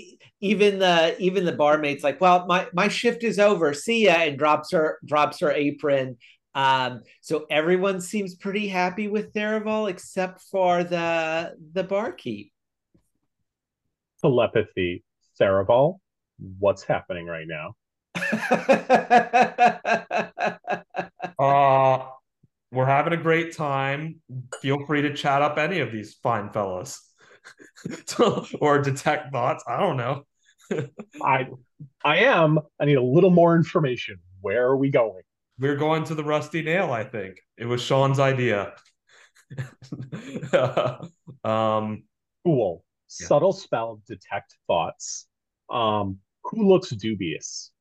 [0.41, 3.73] even the even the barmaid's like, "Well, my my shift is over.
[3.73, 6.17] See ya," and drops her drops her apron.
[6.55, 12.51] Um, so everyone seems pretty happy with Tharivol except for the the barkeep.
[14.21, 15.03] Telepathy,
[15.39, 15.99] Tharivol.
[16.57, 17.75] What's happening right now?
[21.39, 22.05] uh
[22.71, 24.21] we're having a great time.
[24.61, 27.08] Feel free to chat up any of these fine fellows.
[28.59, 29.63] or detect thoughts.
[29.67, 30.23] I don't know.
[31.23, 31.47] I
[32.03, 32.59] I am.
[32.79, 34.19] I need a little more information.
[34.41, 35.23] Where are we going?
[35.57, 37.39] We're going to the Rusty Nail, I think.
[37.57, 38.73] It was Sean's idea.
[41.43, 42.03] um
[42.45, 42.83] cool.
[43.19, 43.27] Yeah.
[43.27, 45.27] Subtle spell detect thoughts.
[45.69, 47.71] Um who looks dubious?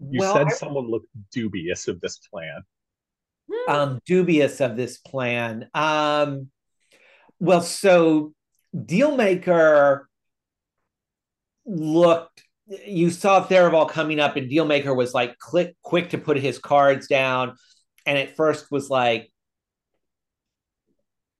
[0.00, 0.50] You well, said I...
[0.50, 2.62] someone looked dubious of this plan.
[3.68, 5.68] Um, dubious of this plan.
[5.74, 6.50] Um,
[7.44, 8.32] well, so
[8.74, 10.04] Dealmaker
[11.66, 12.42] looked.
[12.86, 17.06] You saw Tharivol coming up, and Dealmaker was like click quick to put his cards
[17.06, 17.56] down,
[18.06, 19.30] and at first was like,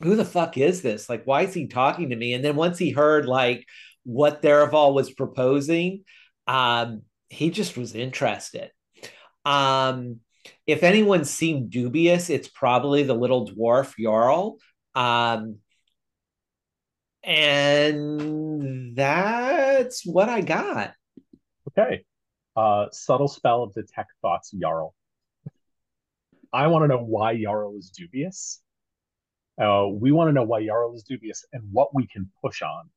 [0.03, 1.09] "Who the fuck is this?
[1.09, 3.65] Like, why is he talking to me?" And then once he heard like
[4.05, 6.05] what Tharivol was proposing,
[6.47, 8.71] um, he just was interested.
[9.47, 10.21] Um,
[10.67, 14.59] if anyone seemed dubious, it's probably the little dwarf Jarl.
[14.95, 15.61] Um,
[17.25, 20.93] and that's what I got.
[21.71, 22.05] Okay.
[22.57, 24.95] Uh, subtle spell of detect thoughts, Jarl.
[26.53, 28.61] I want to know why Jarl is dubious.
[29.61, 32.91] Uh, we want to know why Jarl is dubious and what we can push on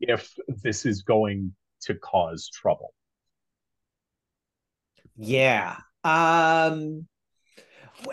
[0.00, 2.92] if this is going to cause trouble.
[5.16, 5.76] Yeah.
[6.04, 7.06] Um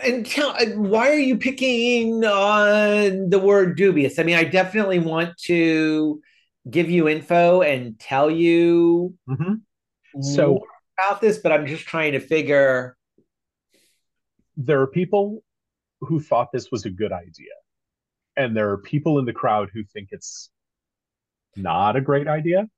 [0.02, 4.18] and tell why are you picking on the word dubious?
[4.18, 6.20] I mean, I definitely want to
[6.68, 10.22] give you info and tell you mm-hmm.
[10.22, 10.64] so
[10.98, 12.96] about this, but I'm just trying to figure.
[14.56, 15.42] There are people
[16.00, 17.52] who thought this was a good idea,
[18.36, 20.50] and there are people in the crowd who think it's
[21.56, 22.68] not a great idea.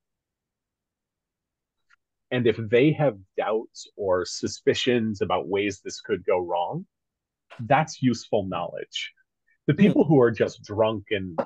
[2.31, 6.85] And if they have doubts or suspicions about ways this could go wrong,
[7.61, 9.13] that's useful knowledge.
[9.67, 9.81] The hmm.
[9.81, 11.39] people who are just drunk and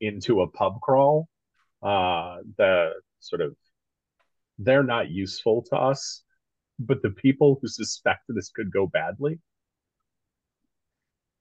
[0.00, 1.28] into a pub crawl,
[1.82, 2.90] uh, the
[3.20, 3.56] sort of
[4.58, 6.22] they're not useful to us.
[6.78, 9.38] But the people who suspect this could go badly.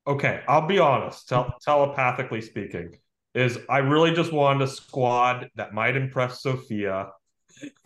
[0.05, 2.97] Okay, I'll be honest, tel- telepathically speaking,
[3.33, 7.09] is I really just wanted a squad that might impress Sophia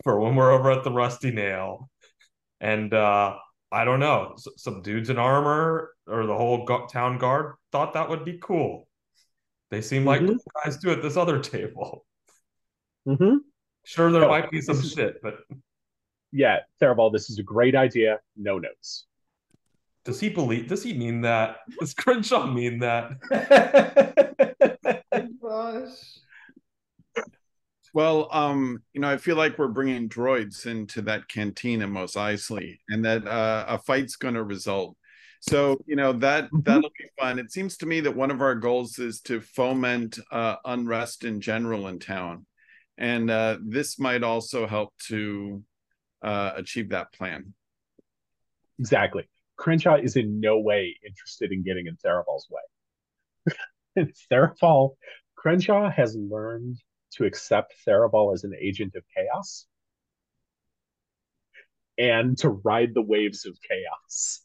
[0.02, 1.90] for when we're over at the Rusty Nail.
[2.60, 3.36] And uh,
[3.72, 8.24] I don't know, some dudes in armor or the whole town guard thought that would
[8.24, 8.88] be cool.
[9.70, 10.08] They seem mm-hmm.
[10.08, 12.06] like cool guys do at this other table.
[13.06, 13.38] Mm-hmm.
[13.84, 15.38] Sure, there might be some shit, but
[16.32, 18.20] yeah, Tharivol, this is a great idea.
[18.36, 19.06] No notes.
[20.04, 20.68] Does he believe?
[20.68, 21.58] Does he mean that?
[21.80, 23.10] Does Crenshaw mean that?
[25.46, 26.18] gosh.
[27.94, 32.78] Well, um, you know, I feel like we're bringing droids into that cantina Mos Eisley,
[32.88, 34.96] and that uh, a fight's going to result.
[35.40, 36.60] So, you know, that mm-hmm.
[36.62, 37.38] that'll be fun.
[37.38, 41.40] It seems to me that one of our goals is to foment uh, unrest in
[41.40, 42.46] general in town,
[42.98, 45.62] and uh, this might also help to
[46.22, 47.54] uh, achieve that plan.
[48.78, 49.28] Exactly.
[49.56, 53.54] Crenshaw is in no way interested in getting in Tharivol's way.
[54.30, 54.96] Tharivol,
[55.34, 56.76] Crenshaw has learned
[57.16, 59.66] to accept Tharivol as an agent of chaos
[61.98, 64.40] and to ride the waves of chaos.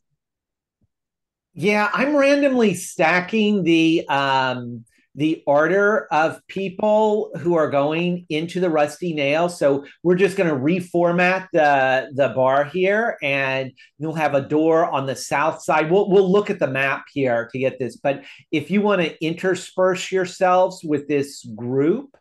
[1.53, 8.69] Yeah, I'm randomly stacking the um the order of people who are going into the
[8.69, 9.49] rusty nail.
[9.49, 14.89] So we're just going to reformat the the bar here, and you'll have a door
[14.89, 15.91] on the south side.
[15.91, 17.97] We'll we'll look at the map here to get this.
[17.97, 22.15] But if you want to intersperse yourselves with this group,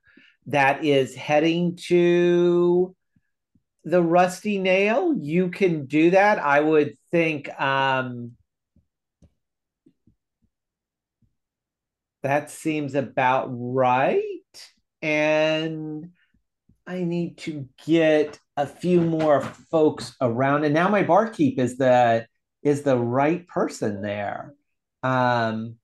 [0.50, 2.94] that is heading to
[3.84, 8.32] the rusty nail you can do that i would think um
[12.22, 14.22] that seems about right
[15.02, 16.10] and
[16.86, 20.64] I need to get a few more folks around.
[20.64, 22.26] And now my barkeep is the
[22.62, 24.54] is the right person there.
[25.02, 25.76] Um,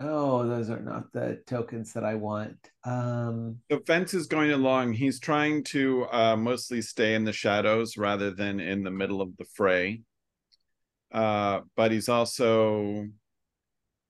[0.00, 2.56] Oh, those are not the tokens that I want.
[2.84, 4.94] Um, the fence is going along.
[4.94, 9.36] He's trying to uh, mostly stay in the shadows rather than in the middle of
[9.36, 10.02] the fray.
[11.12, 13.06] Uh, but he's also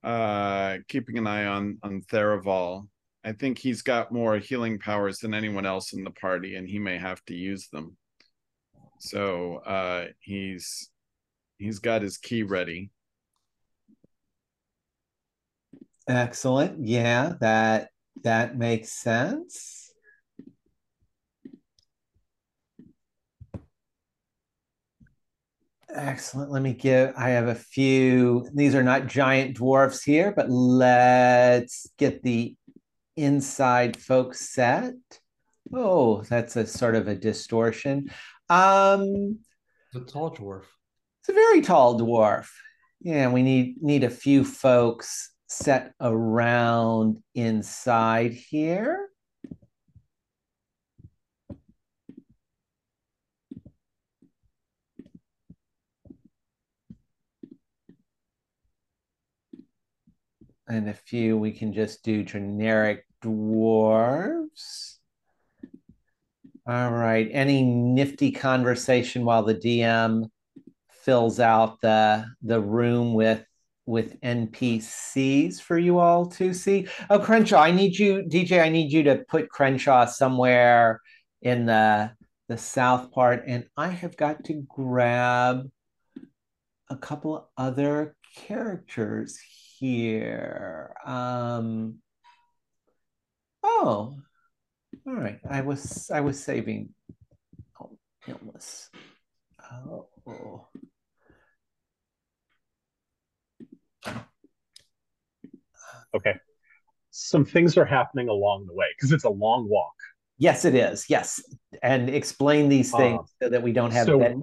[0.03, 2.89] uh, keeping an eye on on Tharivol.
[3.23, 6.79] I think he's got more healing powers than anyone else in the party, and he
[6.79, 7.97] may have to use them.
[9.01, 10.91] So uh, he's
[11.59, 12.91] he's got his key ready.
[16.07, 16.87] Excellent.
[16.87, 17.89] Yeah, that
[18.23, 19.93] that makes sense.
[25.95, 26.51] Excellent.
[26.51, 31.89] Let me give, I have a few, these are not giant dwarfs here, but let's
[31.99, 32.57] get the
[33.17, 34.95] inside folks set.
[35.73, 38.11] Oh, that's a sort of a distortion.
[38.49, 39.39] Um,
[39.93, 40.65] it's a tall dwarf.
[41.21, 42.49] It's a very tall dwarf.
[43.01, 49.09] Yeah, we need need a few folks set around inside here.
[60.67, 64.97] And a few we can just do generic dwarves.
[66.67, 67.29] All right.
[67.31, 70.31] Any nifty conversation while the DM
[70.89, 73.45] fills out the the room with
[73.87, 76.89] with NPCs for you all to see.
[77.11, 81.01] Oh, Crenshaw, I need you, DJ, I need you to put Crenshaw somewhere
[81.43, 82.13] in the
[82.49, 85.71] the south part, and I have got to grab
[86.91, 89.39] a couple other characters
[89.79, 90.95] here.
[91.07, 92.01] Um,
[93.63, 94.17] oh,
[95.07, 95.41] all right.
[95.49, 96.91] I was I was saving.
[97.81, 98.91] Oh, illness.
[100.27, 100.69] Oh.
[106.15, 106.35] Okay.
[107.11, 109.95] Some things are happening along the way because it's a long walk.
[110.39, 111.09] Yes, it is.
[111.09, 111.43] Yes.
[111.83, 114.41] And explain these uh, things so that we don't have so dead.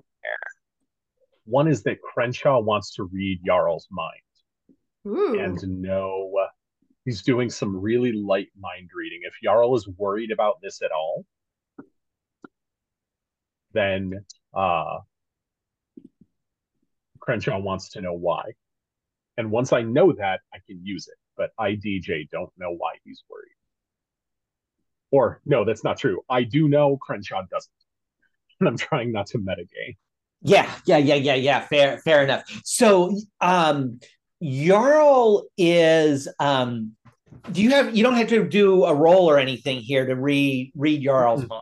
[1.46, 4.12] One is that Crenshaw wants to read Jarl's mind
[5.08, 5.40] Ooh.
[5.40, 6.48] and know uh,
[7.04, 9.22] he's doing some really light mind reading.
[9.24, 11.26] If Jarl is worried about this at all,
[13.74, 15.00] then uh,
[17.20, 18.44] Crenshaw wants to know why.
[19.42, 21.16] And once I know that, I can use it.
[21.36, 23.56] But I, DJ, don't know why he's worried.
[25.10, 26.22] Or, no, that's not true.
[26.30, 27.72] I do know Crenshaw doesn't.
[28.60, 29.98] And I'm trying not to metagame.
[30.44, 31.62] Yeah, yeah, yeah, yeah, yeah.
[31.62, 32.44] Fair, fair enough.
[32.64, 34.00] So, um,
[34.44, 36.96] Jarl is um
[37.52, 40.72] do you have you don't have to do a roll or anything here to read
[40.76, 41.62] read Jarl's mind.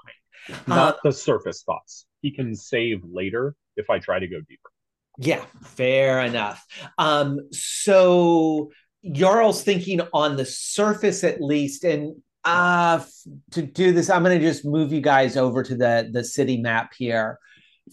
[0.68, 2.06] Not uh, the surface thoughts.
[2.22, 4.70] He can save later if I try to go deeper.
[5.22, 6.66] Yeah, fair enough.
[6.98, 8.72] Um, so
[9.12, 12.16] Jarl's thinking on the surface at least, and
[12.46, 13.04] uh
[13.52, 16.94] to do this, I'm gonna just move you guys over to the the city map
[16.98, 17.38] here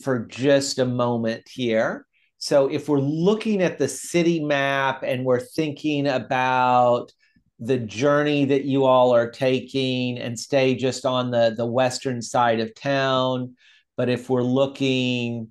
[0.03, 2.07] for just a moment here.
[2.39, 7.11] So if we're looking at the city map and we're thinking about
[7.59, 12.61] the journey that you all are taking and stay just on the the western side
[12.61, 13.57] of town,
[13.97, 15.51] but if we're looking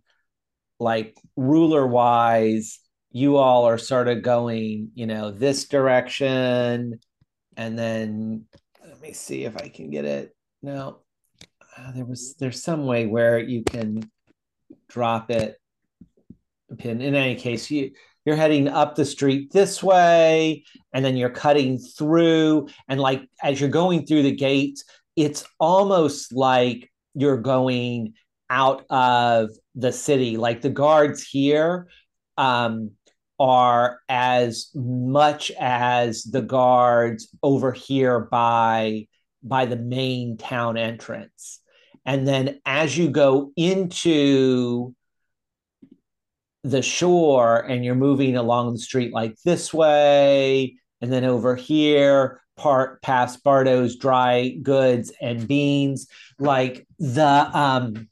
[0.80, 2.80] like ruler wise,
[3.11, 6.99] you all are sort of going, you know, this direction.
[7.57, 8.45] And then
[8.86, 10.36] let me see if I can get it.
[10.61, 10.99] No,
[11.78, 14.09] uh, there was, there's some way where you can
[14.89, 15.57] drop it.
[16.78, 16.99] Pin.
[16.99, 17.91] In any case, you,
[18.26, 20.63] you're heading up the street this way
[20.93, 24.84] and then you're cutting through and like as you're going through the gates
[25.15, 28.13] it's almost like you're going
[28.49, 30.38] out of the city.
[30.38, 31.88] Like the guards here
[32.38, 32.91] um,
[33.39, 39.07] are as much as the guards over here by
[39.43, 41.59] by the main town entrance.
[42.05, 44.95] And then as you go into
[46.63, 52.41] the shore and you're moving along the street like this way, and then over here,
[52.57, 56.07] part past Bardo's dry goods and beans,
[56.39, 58.07] like the um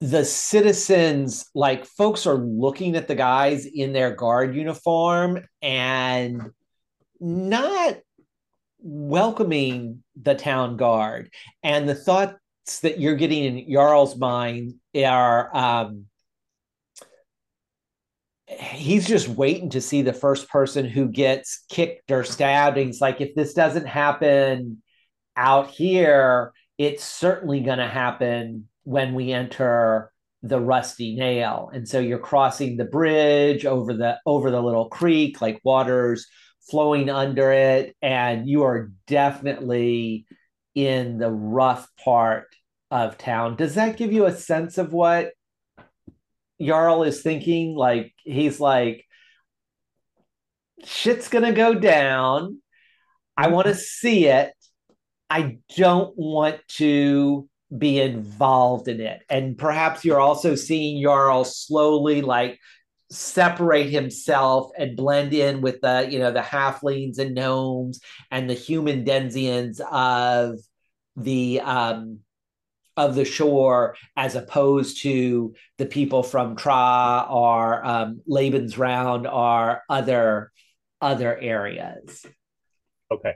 [0.00, 6.50] the citizens like folks are looking at the guys in their guard uniform and
[7.18, 7.96] not
[8.78, 11.30] welcoming the town guard
[11.62, 12.34] and the thoughts
[12.82, 16.06] that you're getting in Jarl's mind are um,
[18.46, 22.76] he's just waiting to see the first person who gets kicked or stabbed.
[22.78, 24.82] And he's like, if this doesn't happen
[25.36, 30.12] out here, it's certainly going to happen when we enter
[30.42, 31.70] the rusty nail.
[31.74, 36.28] And so you're crossing the bridge over the over the little creek like waters
[36.70, 40.24] flowing under it and you are definitely
[40.76, 42.46] in the rough part
[42.92, 43.56] of town.
[43.56, 45.32] Does that give you a sense of what
[46.62, 47.74] Jarl is thinking?
[47.74, 49.04] Like he's like
[50.84, 52.62] shit's gonna go down.
[53.36, 53.80] I want to mm-hmm.
[53.80, 54.52] see it.
[55.28, 59.22] I don't want to be involved in it.
[59.28, 62.58] And perhaps you're also seeing Jarl slowly like
[63.10, 68.00] separate himself and blend in with the, you know, the halflings and gnomes
[68.30, 70.58] and the human denizens of
[71.16, 72.20] the um
[72.96, 80.50] of the shore as opposed to the people from Tra or um, Round or other
[81.00, 82.24] other areas.
[83.10, 83.34] Okay.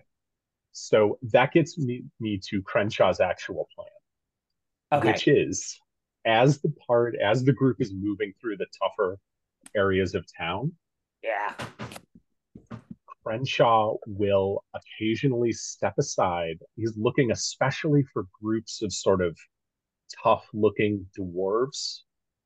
[0.73, 3.89] So that gets me, me to Crenshaw's actual plan
[4.93, 5.13] okay.
[5.13, 5.79] which is
[6.27, 9.19] as the part as the group is moving through the tougher
[9.75, 10.73] areas of town.
[11.23, 11.55] Yeah.
[13.23, 16.59] Crenshaw will occasionally step aside.
[16.77, 19.39] He's looking especially for groups of sort of
[20.23, 22.01] tough looking dwarves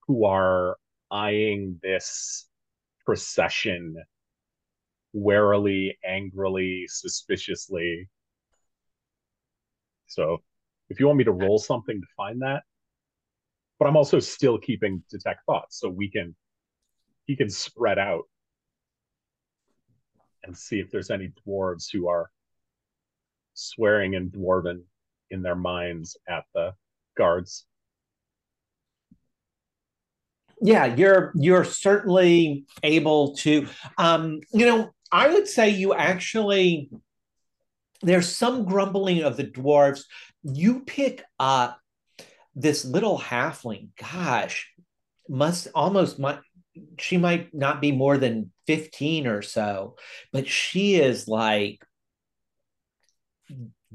[0.07, 0.76] who are
[1.11, 2.49] eyeing this
[3.05, 3.97] procession
[5.12, 8.09] warily, angrily, suspiciously.
[10.07, 10.42] So
[10.89, 12.62] if you want me to roll something to find that,
[13.78, 16.35] but I'm also still keeping detect thoughts, so we can
[17.26, 18.24] he can spread out
[20.45, 22.30] and see if there's any dwarves who are
[23.55, 24.82] swearing in dwarven
[25.30, 26.74] in their minds at the
[27.16, 27.66] guards.
[30.61, 33.66] Yeah, you're you're certainly able to
[33.99, 36.91] um you know, I would say you actually
[38.05, 40.05] there's some grumbling of the dwarves
[40.42, 41.78] you pick up
[42.55, 44.70] this little halfling, gosh,
[45.28, 46.38] must almost might
[46.98, 49.96] she might not be more than 15 or so,
[50.32, 51.84] but she is like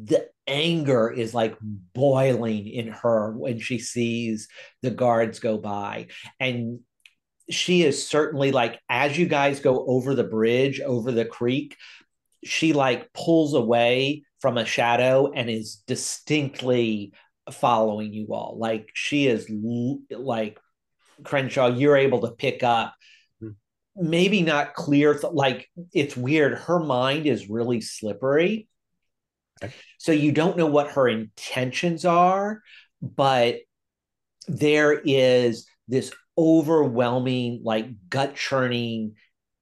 [0.01, 1.57] the anger is like
[1.93, 4.47] boiling in her when she sees
[4.81, 6.07] the guards go by.
[6.39, 6.79] And
[7.49, 11.75] she is certainly like, as you guys go over the bridge, over the creek,
[12.43, 17.13] she like pulls away from a shadow and is distinctly
[17.51, 18.57] following you all.
[18.57, 19.49] Like she is
[20.11, 20.59] like
[21.23, 22.93] Crenshaw, you're able to pick up
[23.39, 23.49] hmm.
[23.95, 28.67] maybe not clear th- like it's weird her mind is really slippery
[29.61, 29.73] okay.
[29.97, 32.61] so you don't know what her intentions are
[33.01, 33.57] but
[34.47, 39.15] there is this overwhelming like gut churning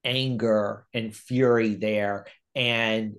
[0.04, 2.26] anger and fury there
[2.58, 3.14] and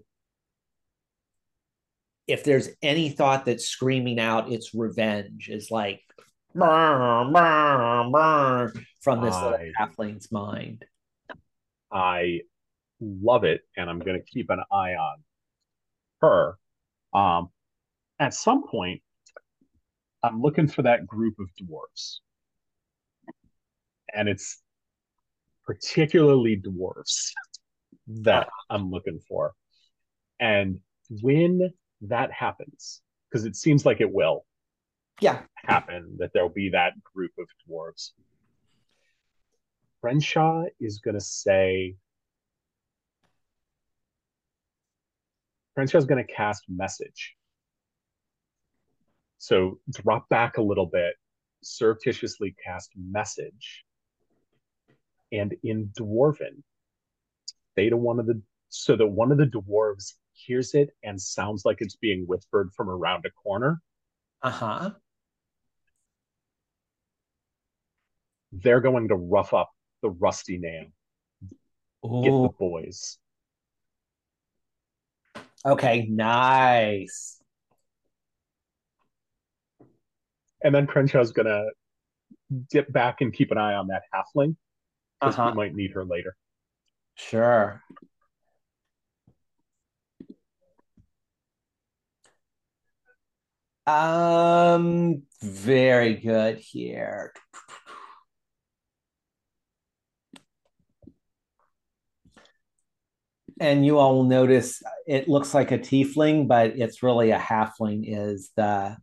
[2.27, 6.01] if there's any thought that's screaming out its revenge is like
[6.53, 10.83] burr, burr, burr, from this I, little halfling's mind.
[11.89, 12.41] I
[12.99, 15.23] love it, and I'm going to keep an eye on
[16.21, 16.57] her.
[17.13, 17.49] Um,
[18.19, 19.01] at some point,
[20.21, 22.17] I'm looking for that group of dwarves,
[24.13, 24.61] and it's
[25.65, 27.31] particularly dwarves
[28.09, 29.53] that I'm looking for.
[30.39, 30.79] And
[31.21, 34.45] when that happens, because it seems like it will
[35.21, 35.41] yeah.
[35.55, 38.11] happen, that there'll be that group of dwarves.
[40.01, 41.95] Crenshaw is going to say,
[45.75, 47.35] Crenshaw's going to cast message.
[49.37, 51.13] So drop back a little bit,
[51.63, 53.85] surreptitiously cast message.
[55.31, 56.63] And in Dwarven,
[57.79, 61.63] say to one of the so that one of the dwarves hears it and sounds
[61.65, 63.81] like it's being whispered from around a corner.
[64.41, 64.91] Uh-huh.
[68.51, 69.69] They're going to rough up
[70.01, 70.85] the rusty nail.
[72.05, 72.23] Ooh.
[72.23, 73.17] Get the boys.
[75.65, 77.41] Okay, nice.
[80.63, 81.63] And then Crenshaw's gonna
[82.69, 84.55] dip back and keep an eye on that halfling
[85.19, 85.51] because uh-huh.
[85.51, 86.35] we might need her later.
[87.19, 87.83] Sure.
[93.87, 97.33] Um, very good here.
[103.59, 108.03] and you all notice it looks like a tiefling, but it's really a halfling.
[108.05, 108.97] Is the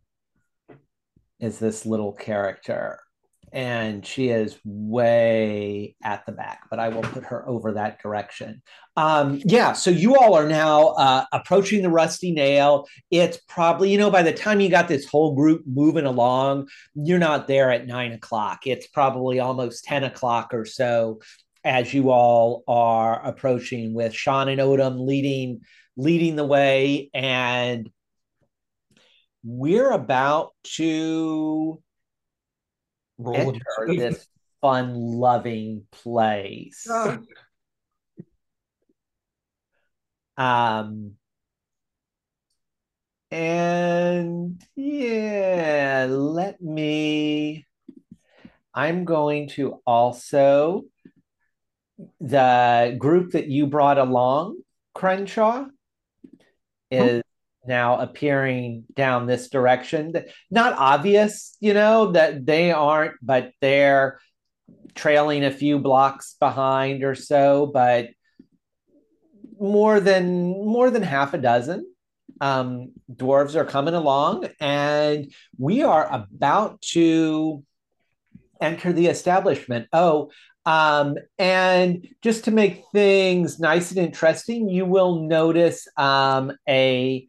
[1.39, 2.99] is this little character,
[3.53, 8.61] and she is way at the back, but I will put her over that direction.
[8.95, 12.87] Um, yeah, so you all are now uh, approaching the Rusty Nail.
[13.09, 17.19] It's probably, you know, by the time you got this whole group moving along, you're
[17.19, 18.67] not there at nine o'clock.
[18.67, 21.21] It's probably almost 10 o'clock or so
[21.63, 25.61] as you all are approaching with Sean and Odom leading
[25.97, 27.89] leading the way and
[29.43, 31.81] we're about to
[33.25, 34.27] Enter this
[34.61, 36.85] fun loving place.
[36.89, 37.19] Oh.
[40.37, 41.13] Um
[43.31, 47.65] and yeah, let me
[48.73, 50.83] I'm going to also
[52.19, 54.59] the group that you brought along,
[54.93, 55.65] Crenshaw,
[56.91, 57.23] is
[57.67, 60.13] now appearing down this direction.
[60.49, 64.19] Not obvious, you know, that they aren't, but they're
[64.95, 68.09] trailing a few blocks behind or so, but
[69.59, 71.85] more than more than half a dozen
[72.41, 77.63] um, dwarves are coming along, and we are about to
[78.61, 79.87] enter the establishment.
[79.93, 80.31] Oh,
[80.65, 87.27] um, and just to make things nice and interesting, you will notice um, a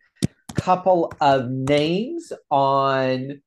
[0.58, 3.40] couple of names on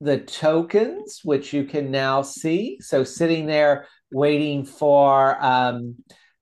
[0.00, 2.78] the tokens, which you can now see.
[2.80, 5.96] So sitting there waiting for um,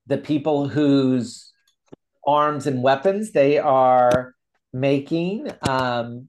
[0.07, 1.53] the people whose
[2.27, 4.35] arms and weapons they are
[4.73, 5.51] making.
[5.69, 6.29] Um,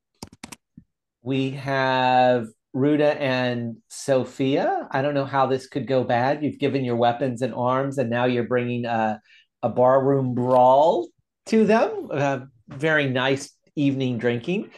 [1.21, 4.88] we have Ruda and Sophia.
[4.91, 6.43] I don't know how this could go bad.
[6.43, 9.19] You've given your weapons and arms, and now you're bringing a,
[9.63, 11.07] a barroom brawl
[11.47, 12.09] to them.
[12.11, 14.71] Uh, very nice evening drinking.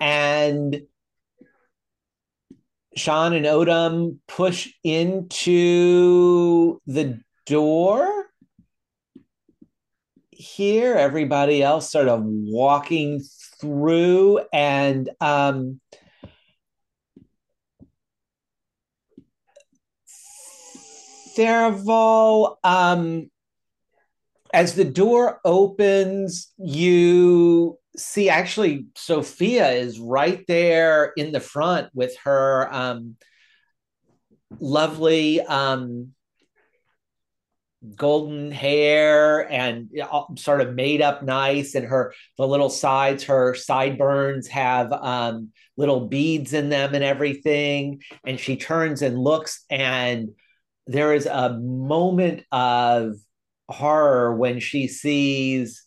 [0.00, 0.82] And
[2.96, 8.26] Sean and Odom push into the door
[10.30, 10.94] here.
[10.94, 13.22] Everybody else sort of walking
[13.60, 15.80] through, and um,
[21.36, 23.30] Tharivol, um,
[24.52, 32.16] as the door opens, you see actually Sophia is right there in the front with
[32.24, 33.16] her um,
[34.58, 36.12] lovely um,
[37.96, 39.90] golden hair and
[40.36, 46.08] sort of made up nice and her the little sides her sideburns have um, little
[46.08, 48.02] beads in them and everything.
[48.26, 50.30] And she turns and looks and
[50.86, 53.14] there is a moment of
[53.68, 55.84] horror when she sees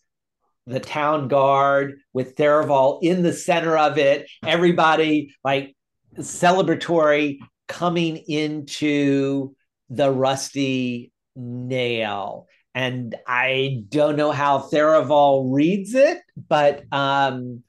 [0.67, 5.75] the town guard with Tharivol in the center of it, everybody like
[6.19, 9.55] celebratory coming into
[9.89, 12.47] the rusty nail.
[12.75, 17.63] And I don't know how Tharivol reads it, but um,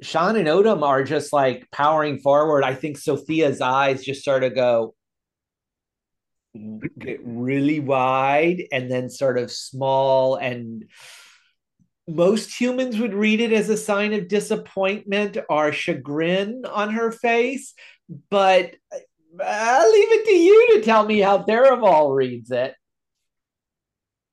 [0.00, 2.64] Sean and Odom are just like powering forward.
[2.64, 4.94] I think Sophia's eyes just sort of go,
[6.98, 10.84] get really wide and then sort of small and
[12.08, 17.74] most humans would read it as a sign of disappointment or chagrin on her face
[18.30, 18.74] but
[19.40, 22.74] i'll leave it to you to tell me how Tharivol reads it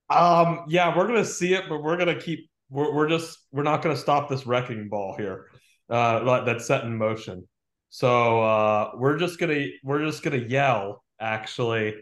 [0.09, 3.81] um yeah we're gonna see it but we're gonna keep we're, we're just we're not
[3.81, 5.45] gonna stop this wrecking ball here
[5.89, 7.47] uh that's set in motion
[7.89, 11.95] so uh we're just gonna we're just gonna yell actually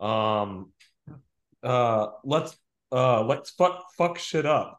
[0.00, 0.72] um,
[1.62, 2.56] uh, let's
[2.92, 4.78] uh, let's fuck fuck shit up.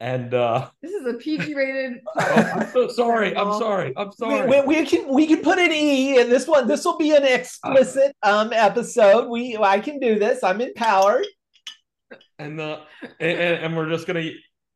[0.00, 2.00] And uh, this is a PG rated.
[2.16, 3.36] oh, I'm so sorry.
[3.36, 3.92] I'm sorry.
[3.96, 4.48] I'm sorry.
[4.48, 6.66] We, we, we, can we can put an E in this one.
[6.66, 9.28] This will be an explicit um episode.
[9.28, 10.42] We I can do this.
[10.42, 11.26] I'm empowered.
[12.38, 12.80] And the
[13.20, 14.30] and, and we're just gonna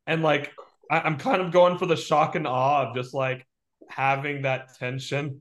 [0.07, 0.53] and like
[0.91, 3.47] I, I'm kind of going for the shock and awe of just like
[3.89, 5.41] having that tension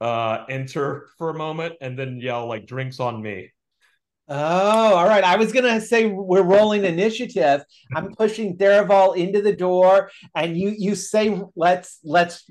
[0.00, 3.50] uh enter for a moment and then yell like drinks on me
[4.28, 5.22] Oh, all right.
[5.22, 7.64] I was gonna say we're rolling initiative.
[7.94, 12.44] I'm pushing Tharivol into the door, and you you say let's let's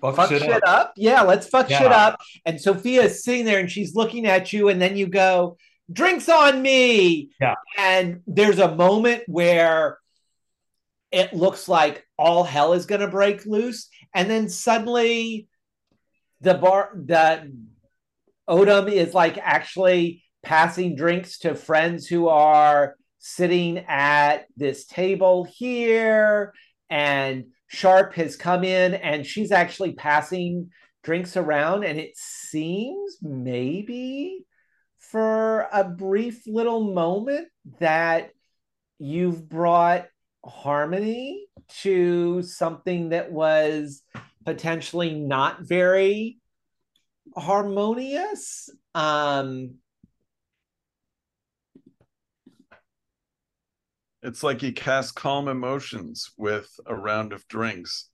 [0.00, 0.62] fuck, fuck shit, up.
[0.66, 0.92] up.
[0.96, 1.78] Yeah, let's fuck yeah.
[1.78, 2.20] shit up.
[2.44, 5.56] And Sophia is sitting there and she's looking at you, and then you go,
[5.90, 7.30] drinks on me.
[7.40, 7.54] Yeah.
[7.78, 9.98] And there's a moment where
[11.10, 15.48] it looks like all hell is gonna break loose, and then suddenly
[16.42, 17.50] the bar the
[18.48, 26.54] Odom is like actually passing drinks to friends who are sitting at this table here,
[26.88, 30.70] and Sharp has come in and she's actually passing
[31.02, 34.44] drinks around, and it seems maybe
[34.98, 38.30] for a brief little moment that
[38.98, 40.06] you've brought
[40.44, 41.46] harmony
[41.80, 44.02] to something that was
[44.44, 46.38] potentially not very
[47.36, 48.70] harmonious.
[48.94, 49.76] Um,
[54.22, 58.08] it's like he cast calm emotions with a round of drinks.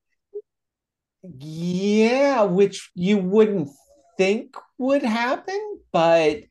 [1.22, 3.70] Yeah, which you wouldn't
[4.16, 6.44] think would happen, but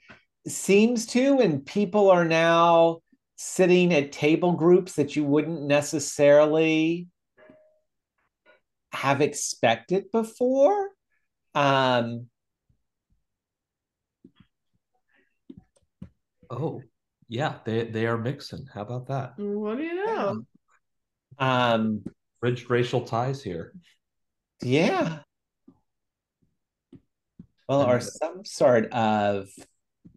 [0.48, 1.40] seems to.
[1.40, 3.00] And people are now
[3.38, 7.08] sitting at table groups that you wouldn't necessarily
[8.92, 10.90] have expected before.
[11.54, 12.28] Um,
[16.50, 16.82] oh,
[17.28, 18.68] yeah, they they are mixing.
[18.74, 19.34] How about that?
[19.38, 20.46] What do you know?
[21.38, 22.04] Um,
[22.42, 23.74] Bridged racial ties here.
[24.62, 25.20] Yeah.
[27.68, 29.50] Well, or some sort of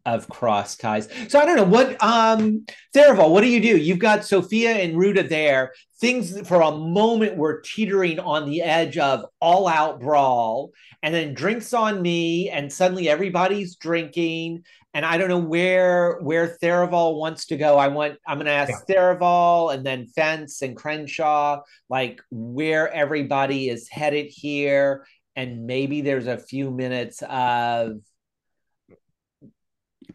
[0.05, 1.09] of cross ties.
[1.29, 3.77] So I don't know what um Tharivol, what do you do?
[3.77, 5.73] You've got Sophia and Ruta there.
[6.01, 10.71] Things for a moment were teetering on the edge of all out brawl,
[11.03, 14.65] and then drinks on me, and suddenly everybody's drinking.
[14.99, 17.79] And I don't know where where Tharivol wants to go.
[17.79, 18.97] I want I'm gonna ask yeah.
[18.97, 25.07] Tharivol and then Fence and Crenshaw, like where everybody is headed here.
[25.37, 28.01] And maybe there's a few minutes of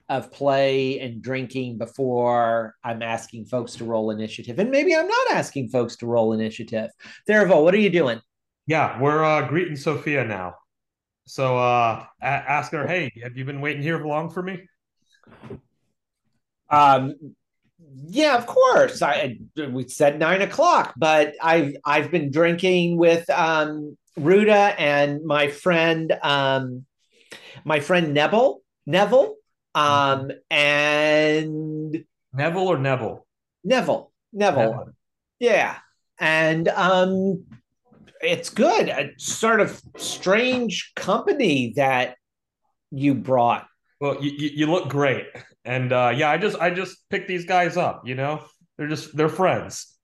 [0.09, 4.59] of play and drinking before I'm asking folks to roll initiative.
[4.59, 6.89] And maybe I'm not asking folks to roll initiative.
[7.25, 8.19] Tharivol, what are you doing?
[8.67, 10.55] Yeah, we're uh, greeting Sophia now.
[11.25, 14.67] So uh a- asking her, hey, have you been waiting here long for me?
[16.69, 17.35] Um
[18.07, 19.01] yeah, of course.
[19.01, 25.47] I we said nine o'clock, but I've I've been drinking with um Ruta and my
[25.47, 26.85] friend um
[27.65, 28.61] my friend Neville.
[28.85, 29.35] Neville
[29.75, 33.25] um, and Neville or Neville?
[33.63, 34.11] Neville.
[34.31, 34.61] Neville.
[34.61, 34.93] Neville.
[35.39, 35.77] Yeah.
[36.19, 37.45] And um
[38.21, 38.89] it's good.
[38.89, 42.15] A sort of strange company that
[42.91, 43.67] you brought.
[44.03, 45.27] Well, you, you look great.
[45.63, 48.43] And uh yeah, I just I just picked these guys up, you know?
[48.77, 49.97] They're just they're friends.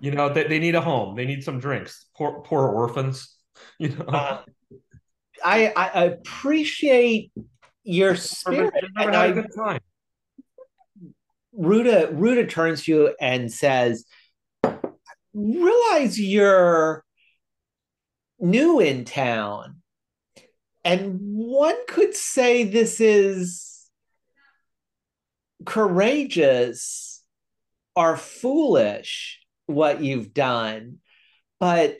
[0.00, 1.16] You know, they, they need a home.
[1.16, 2.10] They need some drinks.
[2.14, 3.34] Poor poor orphans,
[3.78, 4.04] you know.
[4.04, 4.42] Uh,
[5.42, 7.32] I I appreciate
[7.84, 8.74] your spirit.
[8.98, 9.80] Never, had a good time.
[11.54, 14.04] Ruta Ruta turns to you and says,
[15.32, 17.02] "Realize you're
[18.38, 19.80] new in town,
[20.84, 23.88] and one could say this is
[25.64, 27.22] courageous
[27.94, 30.98] or foolish what you've done,
[31.60, 31.96] but."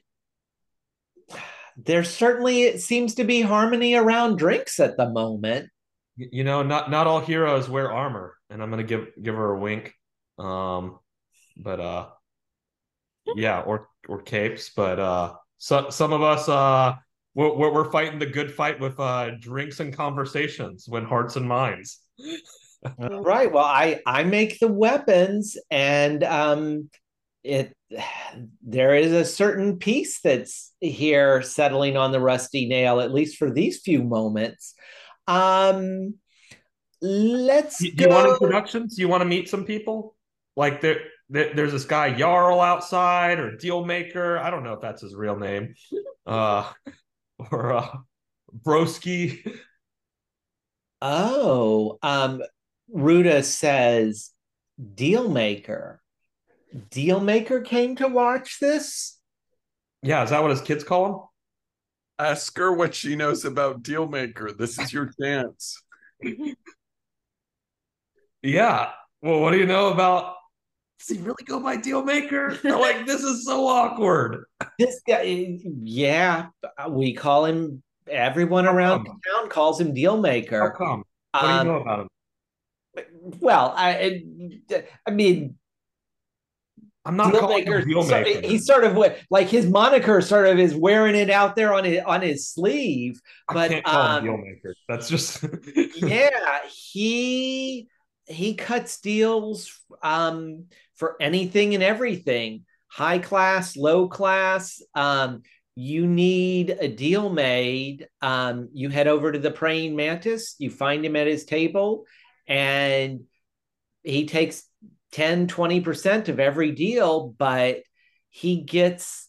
[1.81, 5.70] There certainly seems to be harmony around drinks at the moment
[6.18, 9.59] you know, not not all heroes wear armor, and I'm gonna give give her a
[9.59, 9.95] wink.
[10.39, 10.99] Um,
[11.57, 12.09] but uh,
[13.37, 16.97] yeah, or or capes, but uh, so, some of us uh,
[17.39, 22.01] we're, we're fighting the good fight with uh drinks and conversations when hearts and minds.
[22.99, 23.53] right.
[23.53, 26.91] Well, I I make the weapons, and um,
[27.45, 27.72] it
[28.62, 33.51] there is a certain peace that's here settling on the rusty nail, at least for
[33.51, 34.74] these few moments.
[35.28, 36.14] Um,
[37.01, 37.78] let's.
[37.78, 38.97] Do, you want introductions?
[38.97, 40.16] Do you want to meet some people?
[40.57, 44.41] Like there, there, there's this guy Jarl outside, or Dealmaker.
[44.41, 45.74] I don't know if that's his real name.
[46.26, 46.68] Uh,
[47.51, 47.97] or uh,
[48.64, 49.59] Broski.
[51.01, 52.43] Oh, um,
[52.93, 54.30] Ruta says
[54.80, 55.99] Dealmaker.
[56.91, 59.16] Dealmaker came to watch this.
[60.03, 61.20] Yeah, is that what his kids call him?
[62.18, 64.57] Ask her what she knows about Dealmaker.
[64.57, 65.80] This is your chance.
[68.43, 68.91] yeah.
[69.22, 70.34] Well, what do you know about?
[70.99, 72.62] Does he really go by Dealmaker?
[72.64, 74.45] like, this is so awkward.
[74.79, 76.47] This guy, yeah,
[76.89, 77.83] we call him.
[78.09, 79.20] Everyone How around come?
[79.29, 80.61] town calls him Dealmaker.
[80.61, 81.05] How come?
[81.33, 82.09] What um, do you um, know about him?
[83.41, 84.22] Well, I,
[85.07, 85.57] I mean,
[87.09, 87.83] I'm not deal maker.
[87.83, 88.99] Deal so he's sort of
[89.31, 93.20] like his moniker sort of is wearing it out there on his on his sleeve.
[93.47, 94.74] But I can't call um, him deal maker.
[94.89, 95.45] That's just
[95.97, 96.61] yeah.
[96.68, 97.89] He
[98.26, 99.72] he cuts deals
[100.03, 100.66] um,
[100.97, 102.64] for anything and everything,
[102.99, 104.82] high class, low class.
[104.92, 105.42] Um,
[105.76, 108.09] you need a deal made.
[108.20, 110.57] Um, you head over to the praying mantis.
[110.59, 112.07] You find him at his table,
[112.49, 113.20] and
[114.03, 114.64] he takes
[115.12, 117.78] 10 20% of every deal but
[118.28, 119.28] he gets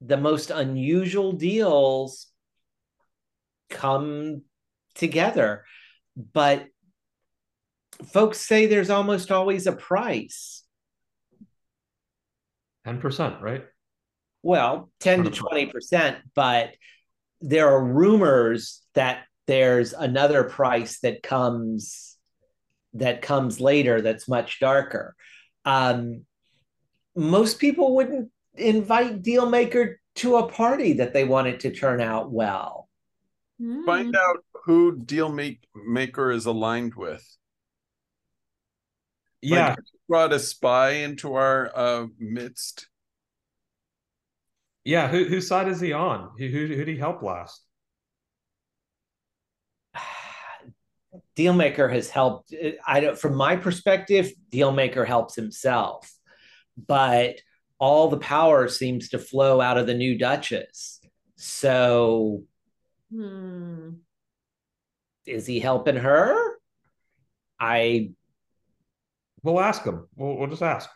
[0.00, 2.28] the most unusual deals
[3.68, 4.42] come
[4.94, 5.64] together
[6.32, 6.66] but
[8.12, 10.64] folks say there's almost always a price
[12.88, 13.64] 10% right
[14.42, 16.74] well 10 to 20% but
[17.40, 22.16] there are rumors that there's another price that comes
[22.94, 25.14] that comes later that's much darker.
[25.64, 26.24] Um,
[27.16, 32.88] most people wouldn't invite Dealmaker to a party that they wanted to turn out well.
[33.86, 37.24] Find out who Dealmaker is aligned with.
[39.40, 39.78] Yeah, like,
[40.08, 42.88] brought a spy into our uh, midst.
[44.84, 46.30] Yeah, who, whose side is he on?
[46.38, 47.62] Who, who, who did he help last?
[51.36, 52.54] Dealmaker has helped.
[52.86, 56.10] I don't, from my perspective, Dealmaker helps himself,
[56.86, 57.40] but
[57.78, 61.00] all the power seems to flow out of the new Duchess.
[61.36, 62.44] So,
[63.12, 63.90] hmm.
[65.26, 66.36] is he helping her?
[67.60, 68.10] I.
[69.42, 70.08] We'll ask them.
[70.16, 70.88] We'll, we'll just ask.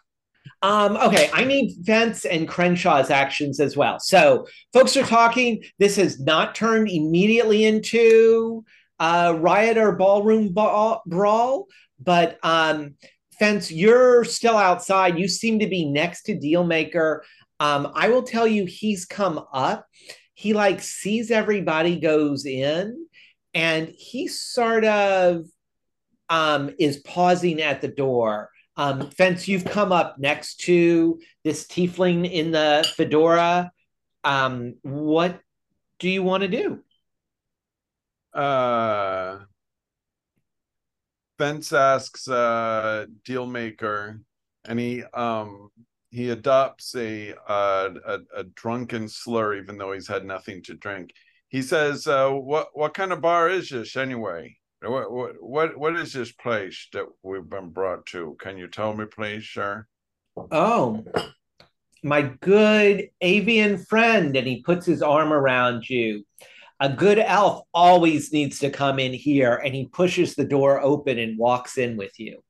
[0.63, 3.99] Um, okay, I need Fence and Crenshaw's actions as well.
[3.99, 5.63] So, folks are talking.
[5.79, 8.65] This has not turned immediately into
[9.01, 11.67] uh, riot or ballroom brawl,
[12.01, 12.95] but um,
[13.39, 15.19] Fence, you're still outside.
[15.19, 17.21] You seem to be next to Dealmaker.
[17.59, 19.87] Um, I will tell you, he's come up.
[20.35, 23.07] He like sees everybody goes in,
[23.55, 25.47] and he sort of
[26.33, 28.49] um, is pausing at the door.
[28.79, 33.71] Um, Fence, you've come up next to this tiefling in the fedora.
[34.25, 35.39] Um, what
[35.99, 36.81] do you want to do?
[38.33, 39.41] Uh,
[41.37, 44.21] Fence asks uh, Dealmaker,
[44.65, 45.71] and he um
[46.11, 51.13] he adopts a, uh, a a drunken slur, even though he's had nothing to drink.
[51.51, 56.13] He says, uh, "What what kind of bar is this anyway?" What what what is
[56.13, 58.37] this place that we've been brought to?
[58.41, 59.87] Can you tell me, please, sir?
[60.51, 61.05] Oh,
[62.03, 66.25] my good avian friend, and he puts his arm around you.
[66.81, 71.17] A good elf always needs to come in here, and he pushes the door open
[71.19, 72.43] and walks in with you.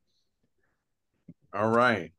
[1.52, 2.12] All right.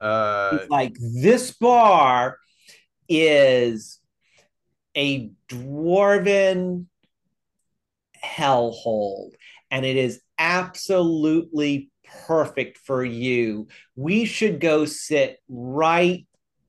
[0.00, 2.38] Uh, like this bar
[3.10, 4.00] is
[4.96, 6.86] a dwarven
[8.24, 9.30] hellhole,
[9.70, 11.90] and it is absolutely
[12.26, 13.68] perfect for you.
[13.96, 16.26] We should go sit right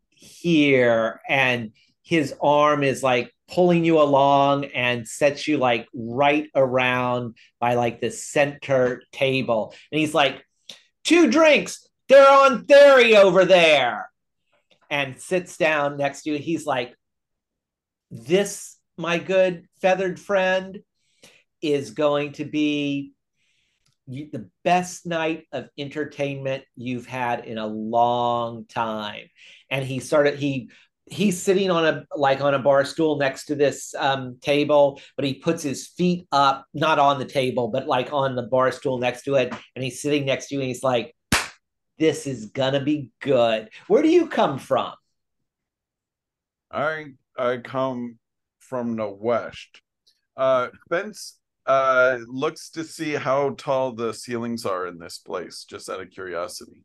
[0.10, 1.72] here, and
[2.03, 8.01] his arm is like pulling you along and sets you like right around by like
[8.01, 9.74] the center table.
[9.91, 10.43] And he's like,
[11.03, 14.10] two drinks, they're on theory over there.
[14.89, 16.38] And sits down next to you.
[16.38, 16.95] He's like,
[18.12, 20.80] this, my good feathered friend,
[21.74, 23.13] is going to be
[24.07, 29.28] the best night of entertainment you've had in a long time.
[29.70, 30.70] And he started, he
[31.07, 35.26] he's sitting on a like on a bar stool next to this um, table but
[35.26, 38.97] he puts his feet up not on the table but like on the bar stool
[38.97, 39.54] next to it.
[39.75, 41.16] And he's sitting next to you and he's like
[41.97, 43.70] this is gonna be good.
[43.87, 44.93] Where do you come from?
[46.71, 48.17] I i come
[48.59, 49.82] from the west.
[50.36, 55.89] Uh fence uh looks to see how tall the ceilings are in this place just
[55.89, 56.83] out of curiosity.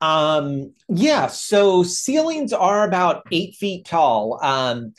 [0.00, 4.38] Um, yeah, so ceilings are about eight feet tall.
[4.42, 4.94] Um,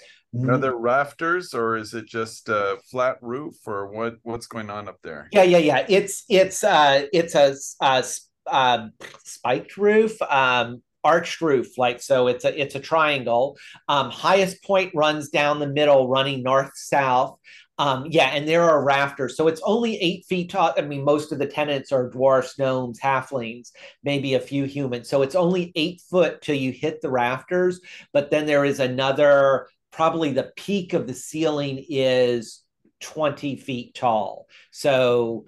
[0.48, 4.88] are there rafters or is it just a flat roof or what what's going on
[4.88, 5.28] up there?
[5.32, 5.86] Yeah yeah yeah.
[5.90, 8.04] It's it's uh it's a, a,
[8.48, 8.92] a
[9.24, 13.58] spiked roof um arched roof like so it's a it's a triangle.
[13.88, 17.40] Um highest point runs down the middle running north south
[17.80, 19.38] um, yeah, and there are rafters.
[19.38, 20.74] So it's only eight feet tall.
[20.78, 23.72] I mean, most of the tenants are dwarfs, gnomes, halflings,
[24.04, 25.08] maybe a few humans.
[25.08, 27.80] So it's only eight foot till you hit the rafters.
[28.12, 32.64] But then there is another, probably the peak of the ceiling is
[33.00, 34.48] 20 feet tall.
[34.72, 35.46] So,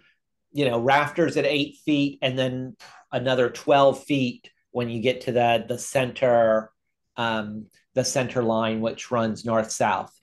[0.53, 2.77] you know, rafters at eight feet and then
[3.11, 6.71] another 12 feet when you get to the the center
[7.17, 10.17] um, the center line which runs north south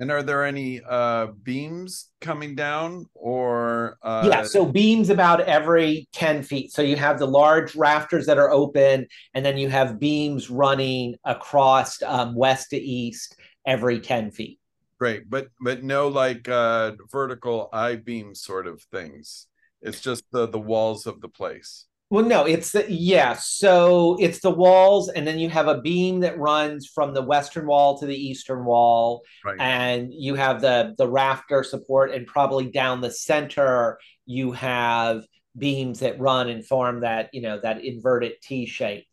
[0.00, 3.96] and are there any uh, beams coming down or?
[4.02, 4.28] Uh...
[4.28, 6.72] Yeah, so beams about every 10 feet.
[6.72, 11.16] So you have the large rafters that are open, and then you have beams running
[11.24, 14.58] across um, west to east every 10 feet.
[14.98, 19.48] Great, but but no like uh, vertical I beam sort of things.
[19.82, 21.86] It's just the the walls of the place.
[22.10, 23.34] Well, no, it's the yeah.
[23.34, 27.66] So it's the walls, and then you have a beam that runs from the western
[27.66, 29.58] wall to the eastern wall, Right.
[29.58, 35.24] and you have the the rafter support, and probably down the center you have
[35.56, 39.06] beams that run and form that you know that inverted T shape,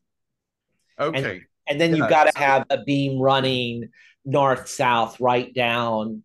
[1.00, 1.42] Okay.
[1.68, 3.90] and then you've got to have a beam running
[4.26, 6.24] north south right down,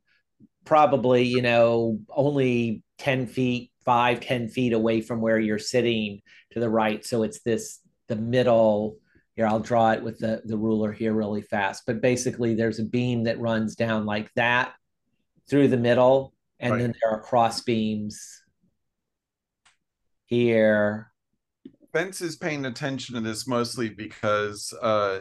[0.64, 6.60] probably you know only ten feet, five ten feet away from where you're sitting to
[6.60, 7.06] the right.
[7.06, 8.98] So it's this the middle.
[9.34, 11.84] Here, I'll draw it with the, the ruler here really fast.
[11.86, 14.74] But basically, there's a beam that runs down like that
[15.48, 16.80] through the middle, and Right.
[16.80, 18.42] then there are cross beams
[20.26, 21.12] here.
[21.92, 25.20] Fence is paying attention to this mostly because uh,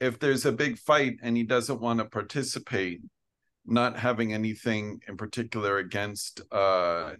[0.00, 3.00] if there's a big fight and he doesn't want to participate,
[3.66, 7.12] not having anything in particular against uh,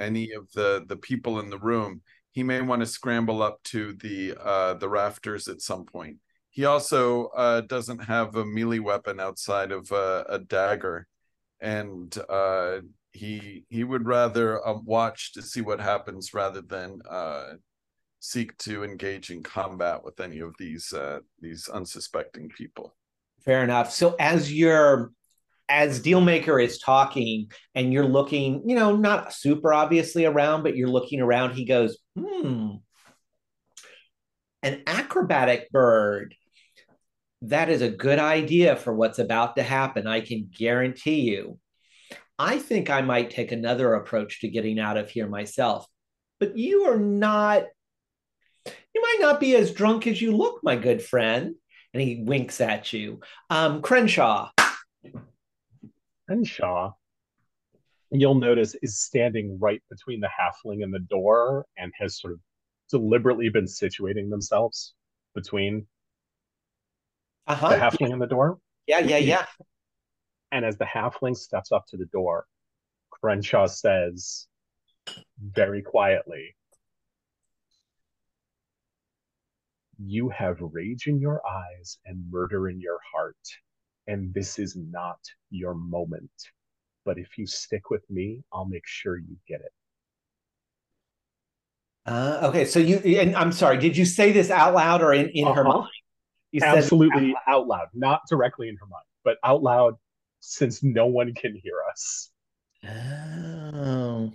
[0.00, 2.02] any of the the people in the room,
[2.32, 6.18] he may want to scramble up to the uh, the rafters at some point.
[6.50, 11.06] He also uh, doesn't have a melee weapon outside of uh, a dagger,
[11.60, 12.80] and uh,
[13.12, 17.54] he he would rather uh, watch to see what happens rather than uh,
[18.20, 22.94] seek to engage in combat with any of these uh, these unsuspecting people.
[23.44, 23.92] Fair enough.
[23.92, 25.12] So as you're
[25.68, 30.88] as Dealmaker is talking and you're looking, you know, not super obviously around, but you're
[30.88, 32.72] looking around, he goes, hmm.
[34.62, 36.34] An acrobatic bird.
[37.42, 40.06] That is a good idea for what's about to happen.
[40.06, 41.58] I can guarantee you.
[42.38, 45.86] I think I might take another approach to getting out of here myself.
[46.40, 47.64] But you are not,
[48.66, 51.54] you might not be as drunk as you look, my good friend.
[51.92, 53.20] And he winks at you.
[53.50, 54.50] Um, Crenshaw.
[56.26, 56.92] Crenshaw,
[58.10, 62.40] you'll notice, is standing right between the halfling and the door and has sort of
[62.90, 64.94] deliberately been situating themselves
[65.34, 65.86] between
[67.46, 67.68] Uh-huh.
[67.68, 68.58] the halfling and the door.
[68.86, 69.46] Yeah, yeah, yeah.
[70.52, 72.46] And as the halfling steps up to the door,
[73.10, 74.46] Crenshaw says
[75.40, 76.56] very quietly,
[79.98, 83.36] You have rage in your eyes and murder in your heart,
[84.06, 85.18] and this is not
[85.50, 86.30] your moment.
[87.04, 89.72] But if you stick with me, I'll make sure you get it.
[92.06, 95.28] Uh, okay, so you and I'm sorry, did you say this out loud or in,
[95.30, 95.78] in her Uh-huh.
[95.80, 95.90] mind?
[96.52, 99.94] You Absolutely out loud, not directly in her mind, but out loud
[100.40, 102.30] since no one can hear us.
[102.86, 104.32] Oh.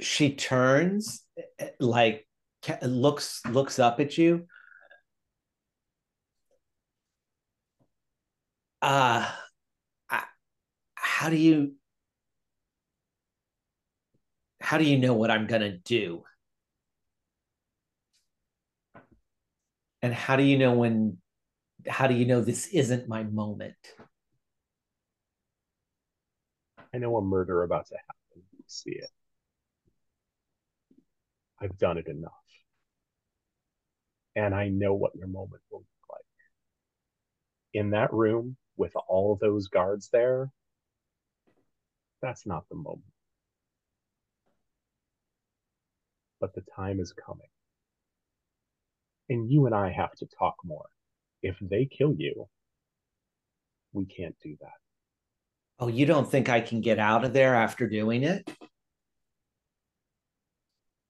[0.00, 1.22] She turns
[1.58, 2.26] eh, like
[2.82, 4.46] looks looks up at you.
[8.84, 9.26] Uh
[10.10, 10.26] I-
[10.94, 11.76] how do you
[14.60, 16.24] how do you know what I'm gonna do?
[20.02, 21.18] And how do you know when
[21.88, 23.76] how do you know this isn't my moment?
[26.94, 28.42] I know a murder about to happen.
[28.56, 29.10] You see it.
[31.60, 32.32] I've done it enough.
[34.36, 36.24] And I know what your moment will look like.
[37.72, 40.50] In that room with all those guards there,
[42.22, 43.02] that's not the moment.
[46.40, 47.48] But the time is coming.
[49.28, 50.86] And you and I have to talk more.
[51.42, 52.48] If they kill you,
[53.92, 54.72] we can't do that.
[55.78, 58.48] Oh, you don't think I can get out of there after doing it?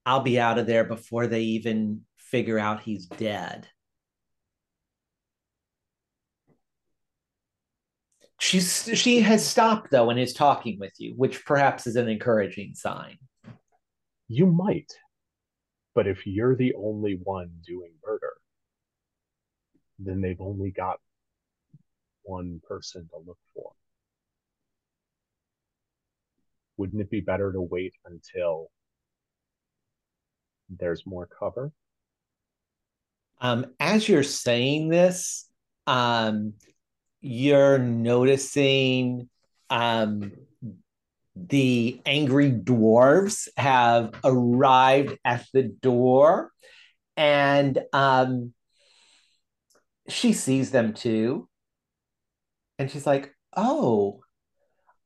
[0.07, 3.69] I'll be out of there before they even figure out he's dead.
[8.41, 12.75] She's she has stopped though and is talking with you, which perhaps is an encouraging
[12.75, 13.19] sign.
[14.29, 14.93] You might.
[15.95, 18.33] But if you're the only one doing murder,
[19.99, 20.99] then they've only got
[22.23, 23.71] one person to look for.
[26.77, 28.71] Wouldn't it be better to wait until
[30.69, 31.73] there's more cover?
[33.41, 35.49] Um, as you're saying this,
[35.87, 36.55] um,
[37.25, 39.31] you're noticing
[39.71, 40.33] um,
[41.35, 46.53] the angry dwarves have arrived at the door,
[47.17, 48.53] and um,
[50.07, 51.49] she sees them too.
[52.79, 54.21] And she's like, Oh,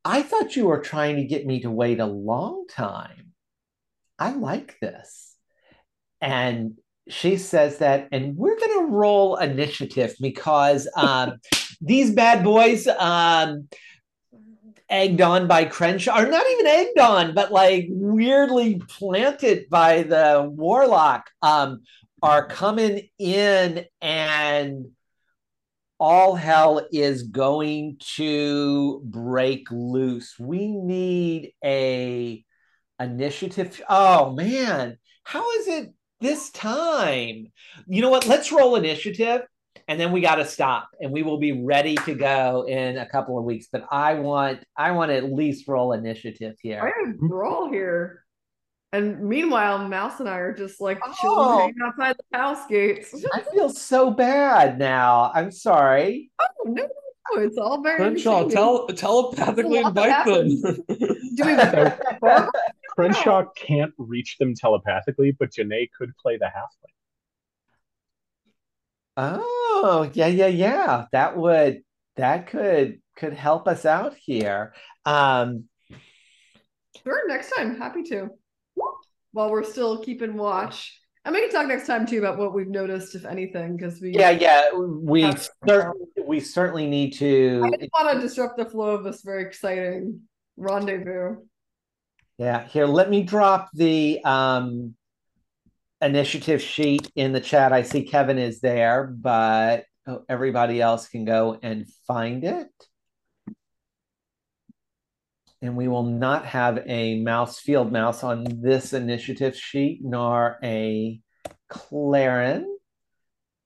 [0.03, 3.31] I thought you were trying to get me to wait a long time.
[4.17, 5.35] I like this.
[6.19, 11.39] And she says that, and we're going to roll initiative because um,
[11.81, 13.67] these bad boys, um,
[14.89, 20.49] egged on by Crenshaw, or not even egged on, but like weirdly planted by the
[20.51, 21.81] warlock, um,
[22.21, 24.87] are coming in and
[25.99, 30.35] all hell is going to break loose.
[30.39, 32.43] We need a
[32.99, 33.81] initiative.
[33.89, 37.51] Oh man, how is it this time?
[37.87, 38.27] You know what?
[38.27, 39.41] Let's roll initiative
[39.89, 43.07] and then we got to stop and we will be ready to go in a
[43.07, 43.67] couple of weeks.
[43.71, 46.79] But i want i want to at least roll initiative here.
[46.81, 47.27] I mm-hmm.
[47.27, 48.23] roll here.
[48.93, 51.71] And meanwhile mouse and i are just like oh.
[51.83, 53.13] outside the house gates.
[53.33, 55.31] I feel so bad now.
[55.33, 56.31] I'm sorry.
[56.39, 56.87] Oh no
[57.37, 60.47] it's all very Crenshaw, tell, telepathically invite them.
[61.35, 62.47] Do we
[62.89, 66.93] Crenshaw can't reach them telepathically, but Janae could play the halfling.
[69.17, 71.05] Oh, yeah, yeah, yeah.
[71.11, 71.81] That would
[72.15, 74.73] that could could help us out here.
[75.05, 75.65] Um
[77.03, 77.77] Sure, next time.
[77.77, 78.29] Happy to.
[79.31, 80.99] While we're still keeping watch.
[81.25, 84.11] And we can talk next time too about what we've noticed, if anything, because we
[84.11, 84.71] Yeah, yeah.
[84.73, 85.31] We
[85.67, 89.43] certainly we certainly need to I just want to disrupt the flow of this very
[89.43, 90.21] exciting
[90.57, 91.37] rendezvous.
[92.37, 94.95] Yeah, here, let me drop the um
[96.01, 97.73] initiative sheet in the chat.
[97.73, 99.85] I see Kevin is there, but
[100.27, 102.67] everybody else can go and find it.
[105.61, 111.19] And we will not have a mouse field mouse on this initiative sheet, nor a
[111.67, 112.77] Claren.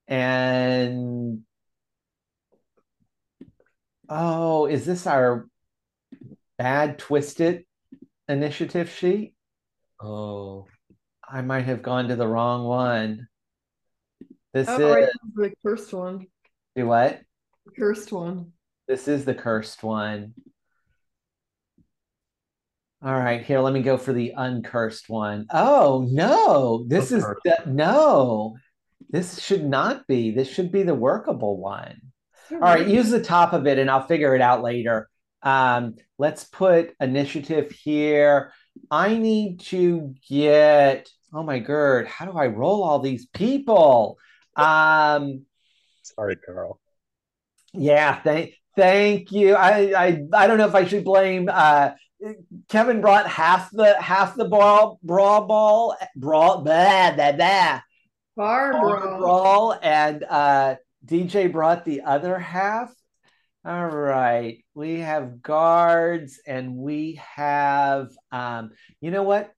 [0.08, 1.42] And
[4.10, 5.48] oh, is this our
[6.58, 7.66] bad twisted
[8.28, 9.36] initiative sheet?
[10.02, 10.66] Oh.
[11.34, 13.28] I might have gone to the wrong one.
[14.54, 16.28] This oh, is right, the cursed one.
[16.76, 17.22] Do what?
[17.66, 18.52] The cursed one.
[18.88, 20.36] This is the cursed one.
[23.04, 25.48] All right, here, let me go for the uncursed one.
[25.52, 28.56] Oh, no, this is the, no,
[29.10, 30.30] this should not be.
[30.30, 32.00] This should be the workable one.
[32.52, 35.10] All right, use the top of it and I'll figure it out later.
[35.42, 38.54] Um, let's put initiative here.
[38.92, 44.18] I need to get oh my god, how do I roll all these people?
[44.56, 45.46] Um,
[46.04, 46.80] Sorry, Carl.
[47.74, 49.56] Yeah, thank thank you.
[49.56, 51.50] I I I don't know if I should blame.
[51.52, 51.92] Uh,
[52.70, 57.82] Kevin brought half the half the ball brawl ball brawl blah blah blah.
[58.36, 59.18] Bar brawl.
[59.20, 62.94] brawl and uh, DJ brought the other half.
[63.66, 69.52] All right, we have guards and we have um, you know what?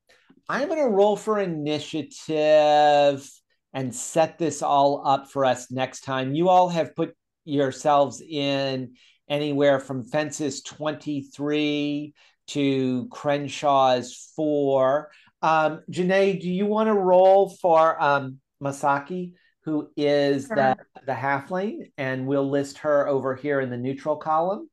[0.48, 3.28] I'm going to roll for initiative
[3.74, 6.36] and set this all up for us next time.
[6.36, 7.16] You all have put
[7.46, 8.94] yourselves in
[9.28, 12.14] anywhere from fences 23
[12.48, 15.10] to Crenshaw's four.
[15.42, 20.56] Um, Janae, do you want to roll for um, Masaki, who is sure.
[20.56, 20.78] the,
[21.08, 24.70] the halfling, and we'll list her over here in the neutral column?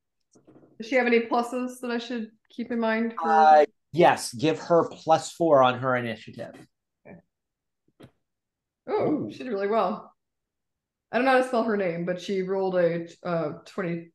[0.78, 3.15] Does she have any pluses that I should keep in mind?
[3.15, 3.28] For...
[3.28, 6.55] Uh, Yes, give her plus four on her initiative.
[7.06, 7.19] Okay.
[8.89, 10.12] Oh, she did really well.
[11.10, 14.10] I don't know how to spell her name, but she rolled a uh 20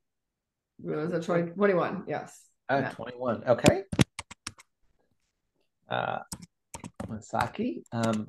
[0.80, 2.42] was that 20, 21, yes.
[2.70, 3.44] Uh, 21.
[3.48, 3.84] Okay.
[5.90, 6.20] Uh
[7.08, 7.84] Masaki.
[7.92, 8.28] Um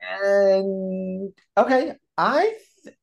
[0.00, 2.54] and okay, I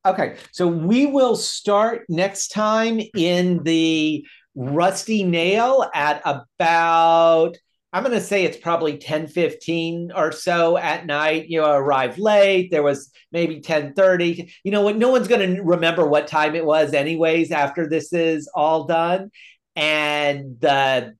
[0.06, 7.56] okay, so we will start next time in the Rusty Nail at about
[7.94, 11.48] I'm going to say it's probably 10 15 or so at night.
[11.48, 12.70] You know, arrived late.
[12.70, 14.52] There was maybe 10 30.
[14.64, 14.96] You know what?
[14.96, 19.30] No one's going to remember what time it was, anyways, after this is all done.
[19.76, 21.14] And the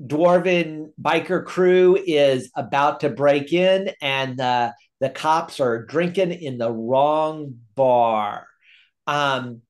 [0.00, 6.58] dwarven biker crew is about to break in, and the, the cops are drinking in
[6.58, 8.46] the wrong bar.
[9.08, 9.62] Um,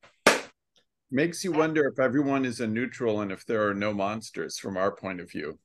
[1.17, 4.77] Makes you wonder if everyone is a neutral and if there are no monsters from
[4.77, 5.59] our point of view.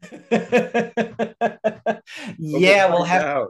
[2.38, 3.48] yeah, we'll have out.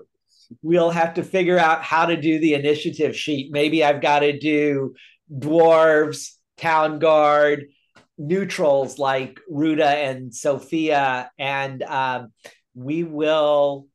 [0.63, 3.53] we'll have to figure out how to do the initiative sheet.
[3.53, 4.95] Maybe I've got to do
[5.31, 7.67] dwarves, town guard,
[8.17, 12.33] neutrals like Ruta and Sophia, and um,
[12.75, 13.89] we will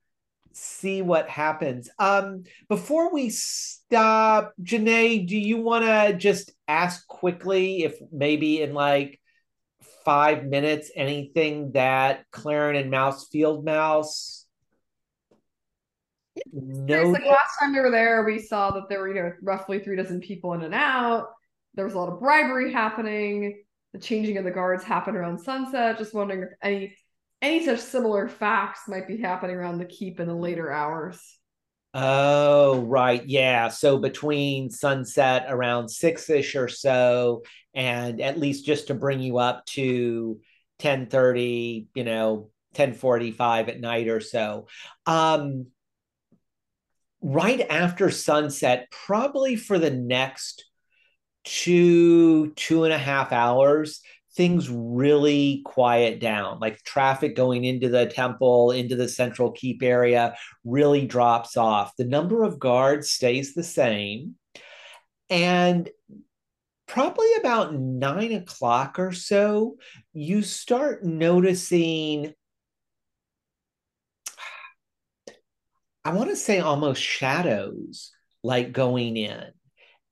[0.54, 1.90] see what happens.
[1.98, 8.74] Um, before we stop, Janae, do you want to just ask quickly if maybe in
[8.74, 9.20] like
[10.06, 14.46] five minutes anything that Claren and Mouse Field Mouse?
[16.54, 17.04] No.
[17.10, 19.98] Like last time we were there, we saw that there were you know roughly three
[19.98, 21.28] dozen people in and out.
[21.74, 23.64] there was a lot of bribery happening.
[23.94, 25.98] The changing of the guards happened around sunset.
[25.98, 26.96] Just wondering if any
[27.42, 31.39] any such similar facts might be happening around the keep in the later hours.
[31.94, 33.26] Oh, right.
[33.28, 33.70] Yeah.
[33.70, 37.44] So between sunset around six ish or so,
[37.74, 40.40] and at least just to bring you up to
[40.80, 44.68] 10 30, you know, 10 45 at night or so.
[45.08, 45.68] Um,
[47.22, 50.66] right after sunset, probably for the next
[51.44, 54.02] two, two and a half hours,
[54.40, 56.62] things really quiet down.
[56.62, 60.34] Like traffic going into the temple, into the central keep area,
[60.64, 61.94] really drops off.
[61.98, 64.36] The number of guards stays the same.
[65.30, 65.90] And
[66.88, 69.76] probably about nine o'clock or so,
[70.14, 72.34] you start noticing.
[76.06, 79.52] I want to say almost shadows like going in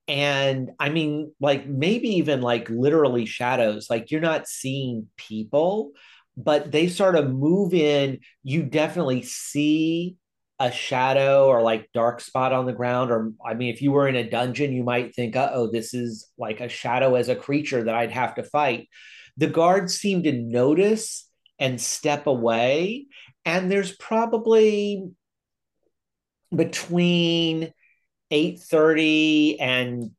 [0.07, 5.91] and i mean like maybe even like literally shadows like you're not seeing people
[6.37, 8.19] but they sort of move in.
[8.43, 10.17] You definitely see
[10.59, 14.07] a shadow or like dark spot on the ground or i mean if you were
[14.07, 17.35] in a dungeon you might think uh oh this is like a shadow as a
[17.35, 18.87] creature that i'd have to fight.
[19.37, 21.29] The guards seem to notice
[21.59, 23.05] and step away
[23.45, 25.11] and there's probably
[26.55, 27.71] between
[28.31, 30.11] 8:30 and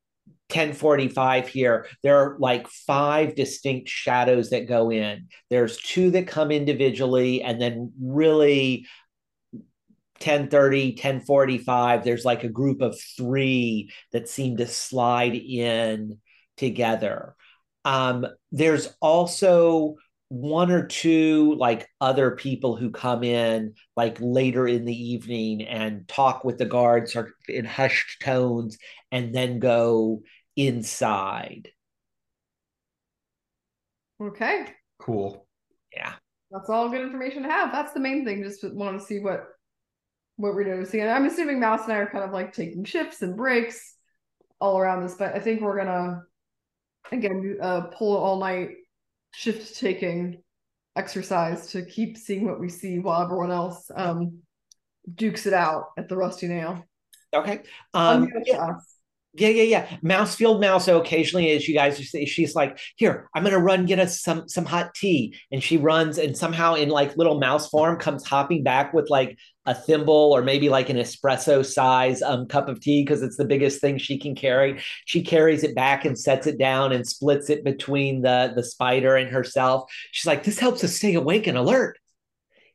[0.50, 5.28] 1045 here there are like five distinct shadows that go in.
[5.50, 8.86] There's two that come individually and then really
[10.20, 16.18] 1030 1045 there's like a group of three that seem to slide in
[16.56, 17.36] together.
[17.84, 19.96] Um, there's also
[20.28, 26.06] one or two like other people who come in like later in the evening and
[26.06, 28.78] talk with the guards or in hushed tones
[29.10, 30.22] and then go
[30.56, 31.70] inside.
[34.20, 34.66] Okay.
[34.98, 35.46] Cool.
[35.94, 36.14] Yeah.
[36.50, 37.72] That's all good information to have.
[37.72, 39.46] That's the main thing just want to see what
[40.38, 43.22] what we're noticing and i'm assuming mouse and i are kind of like taking shifts
[43.22, 43.96] and breaks
[44.60, 46.22] all around this but i think we're gonna
[47.10, 48.70] again uh pull all night
[49.32, 50.42] shift taking
[50.96, 54.38] exercise to keep seeing what we see while everyone else um,
[55.14, 56.84] dukes it out at the Rusty Nail.
[57.32, 57.62] Okay.
[57.94, 58.74] Um, yeah.
[59.38, 59.96] Yeah, yeah, yeah.
[60.02, 60.88] Mouse Field Mouse.
[60.88, 64.64] Occasionally, as you guys say, she's like, "Here, I'm gonna run get us some some
[64.64, 68.92] hot tea," and she runs, and somehow in like little mouse form comes hopping back
[68.92, 73.22] with like a thimble or maybe like an espresso size um, cup of tea because
[73.22, 74.80] it's the biggest thing she can carry.
[75.04, 79.16] She carries it back and sets it down and splits it between the the spider
[79.16, 79.90] and herself.
[80.12, 81.98] She's like, "This helps us stay awake and alert.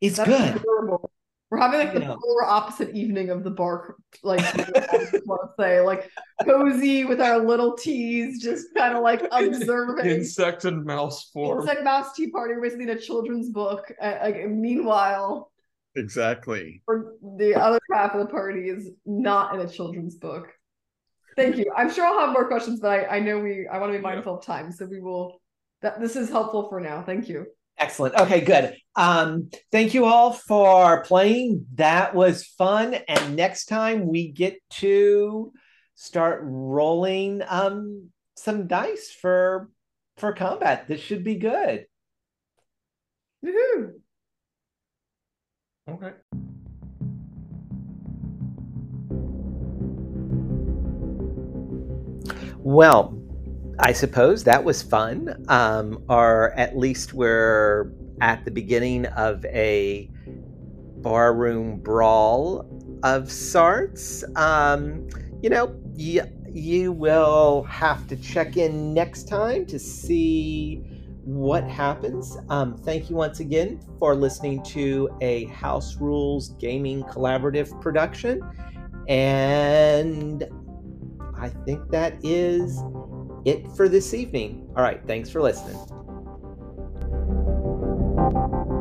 [0.02, 1.13] It's That's good." Adorable.
[1.54, 5.82] We're having like the polar opposite evening of the bar, like I want to say,
[5.82, 6.10] like
[6.44, 11.62] cozy with our little teas, just kind of like observing insect and mouse form.
[11.62, 12.56] Insect mouse tea party.
[12.56, 13.94] We're basically in a children's book.
[14.02, 15.52] Uh, like, meanwhile,
[15.96, 20.48] exactly, for the other half of the party is not in a children's book.
[21.36, 21.72] Thank you.
[21.78, 23.68] I'm sure I'll have more questions, but I, I know we.
[23.68, 24.40] I want to be mindful yeah.
[24.40, 25.40] of time, so we will.
[25.84, 27.04] That this is helpful for now.
[27.04, 27.46] Thank you.
[27.78, 28.16] Excellent.
[28.16, 28.76] Okay, good.
[28.96, 31.66] Um, thank you all for playing.
[31.76, 32.94] That was fun.
[33.08, 35.52] And next time we get to
[35.96, 39.70] start rolling um, some dice for
[40.18, 40.88] for combat.
[40.88, 41.86] This should be good.
[43.44, 43.94] Woohoo!
[45.90, 46.14] Okay.
[52.58, 53.20] Well,
[53.80, 57.92] I suppose that was fun, um, or at least we're
[58.24, 60.10] at the beginning of a
[61.02, 62.66] barroom brawl
[63.04, 64.24] of sorts.
[64.38, 65.10] Um,
[65.42, 70.78] you know, you, you will have to check in next time to see
[71.26, 72.38] what happens.
[72.48, 78.42] Um, thank you once again for listening to a House Rules Gaming Collaborative production.
[79.10, 80.46] And
[81.36, 82.82] I think that is
[83.44, 84.72] it for this evening.
[84.78, 85.06] All right.
[85.06, 85.78] Thanks for listening
[88.32, 88.73] you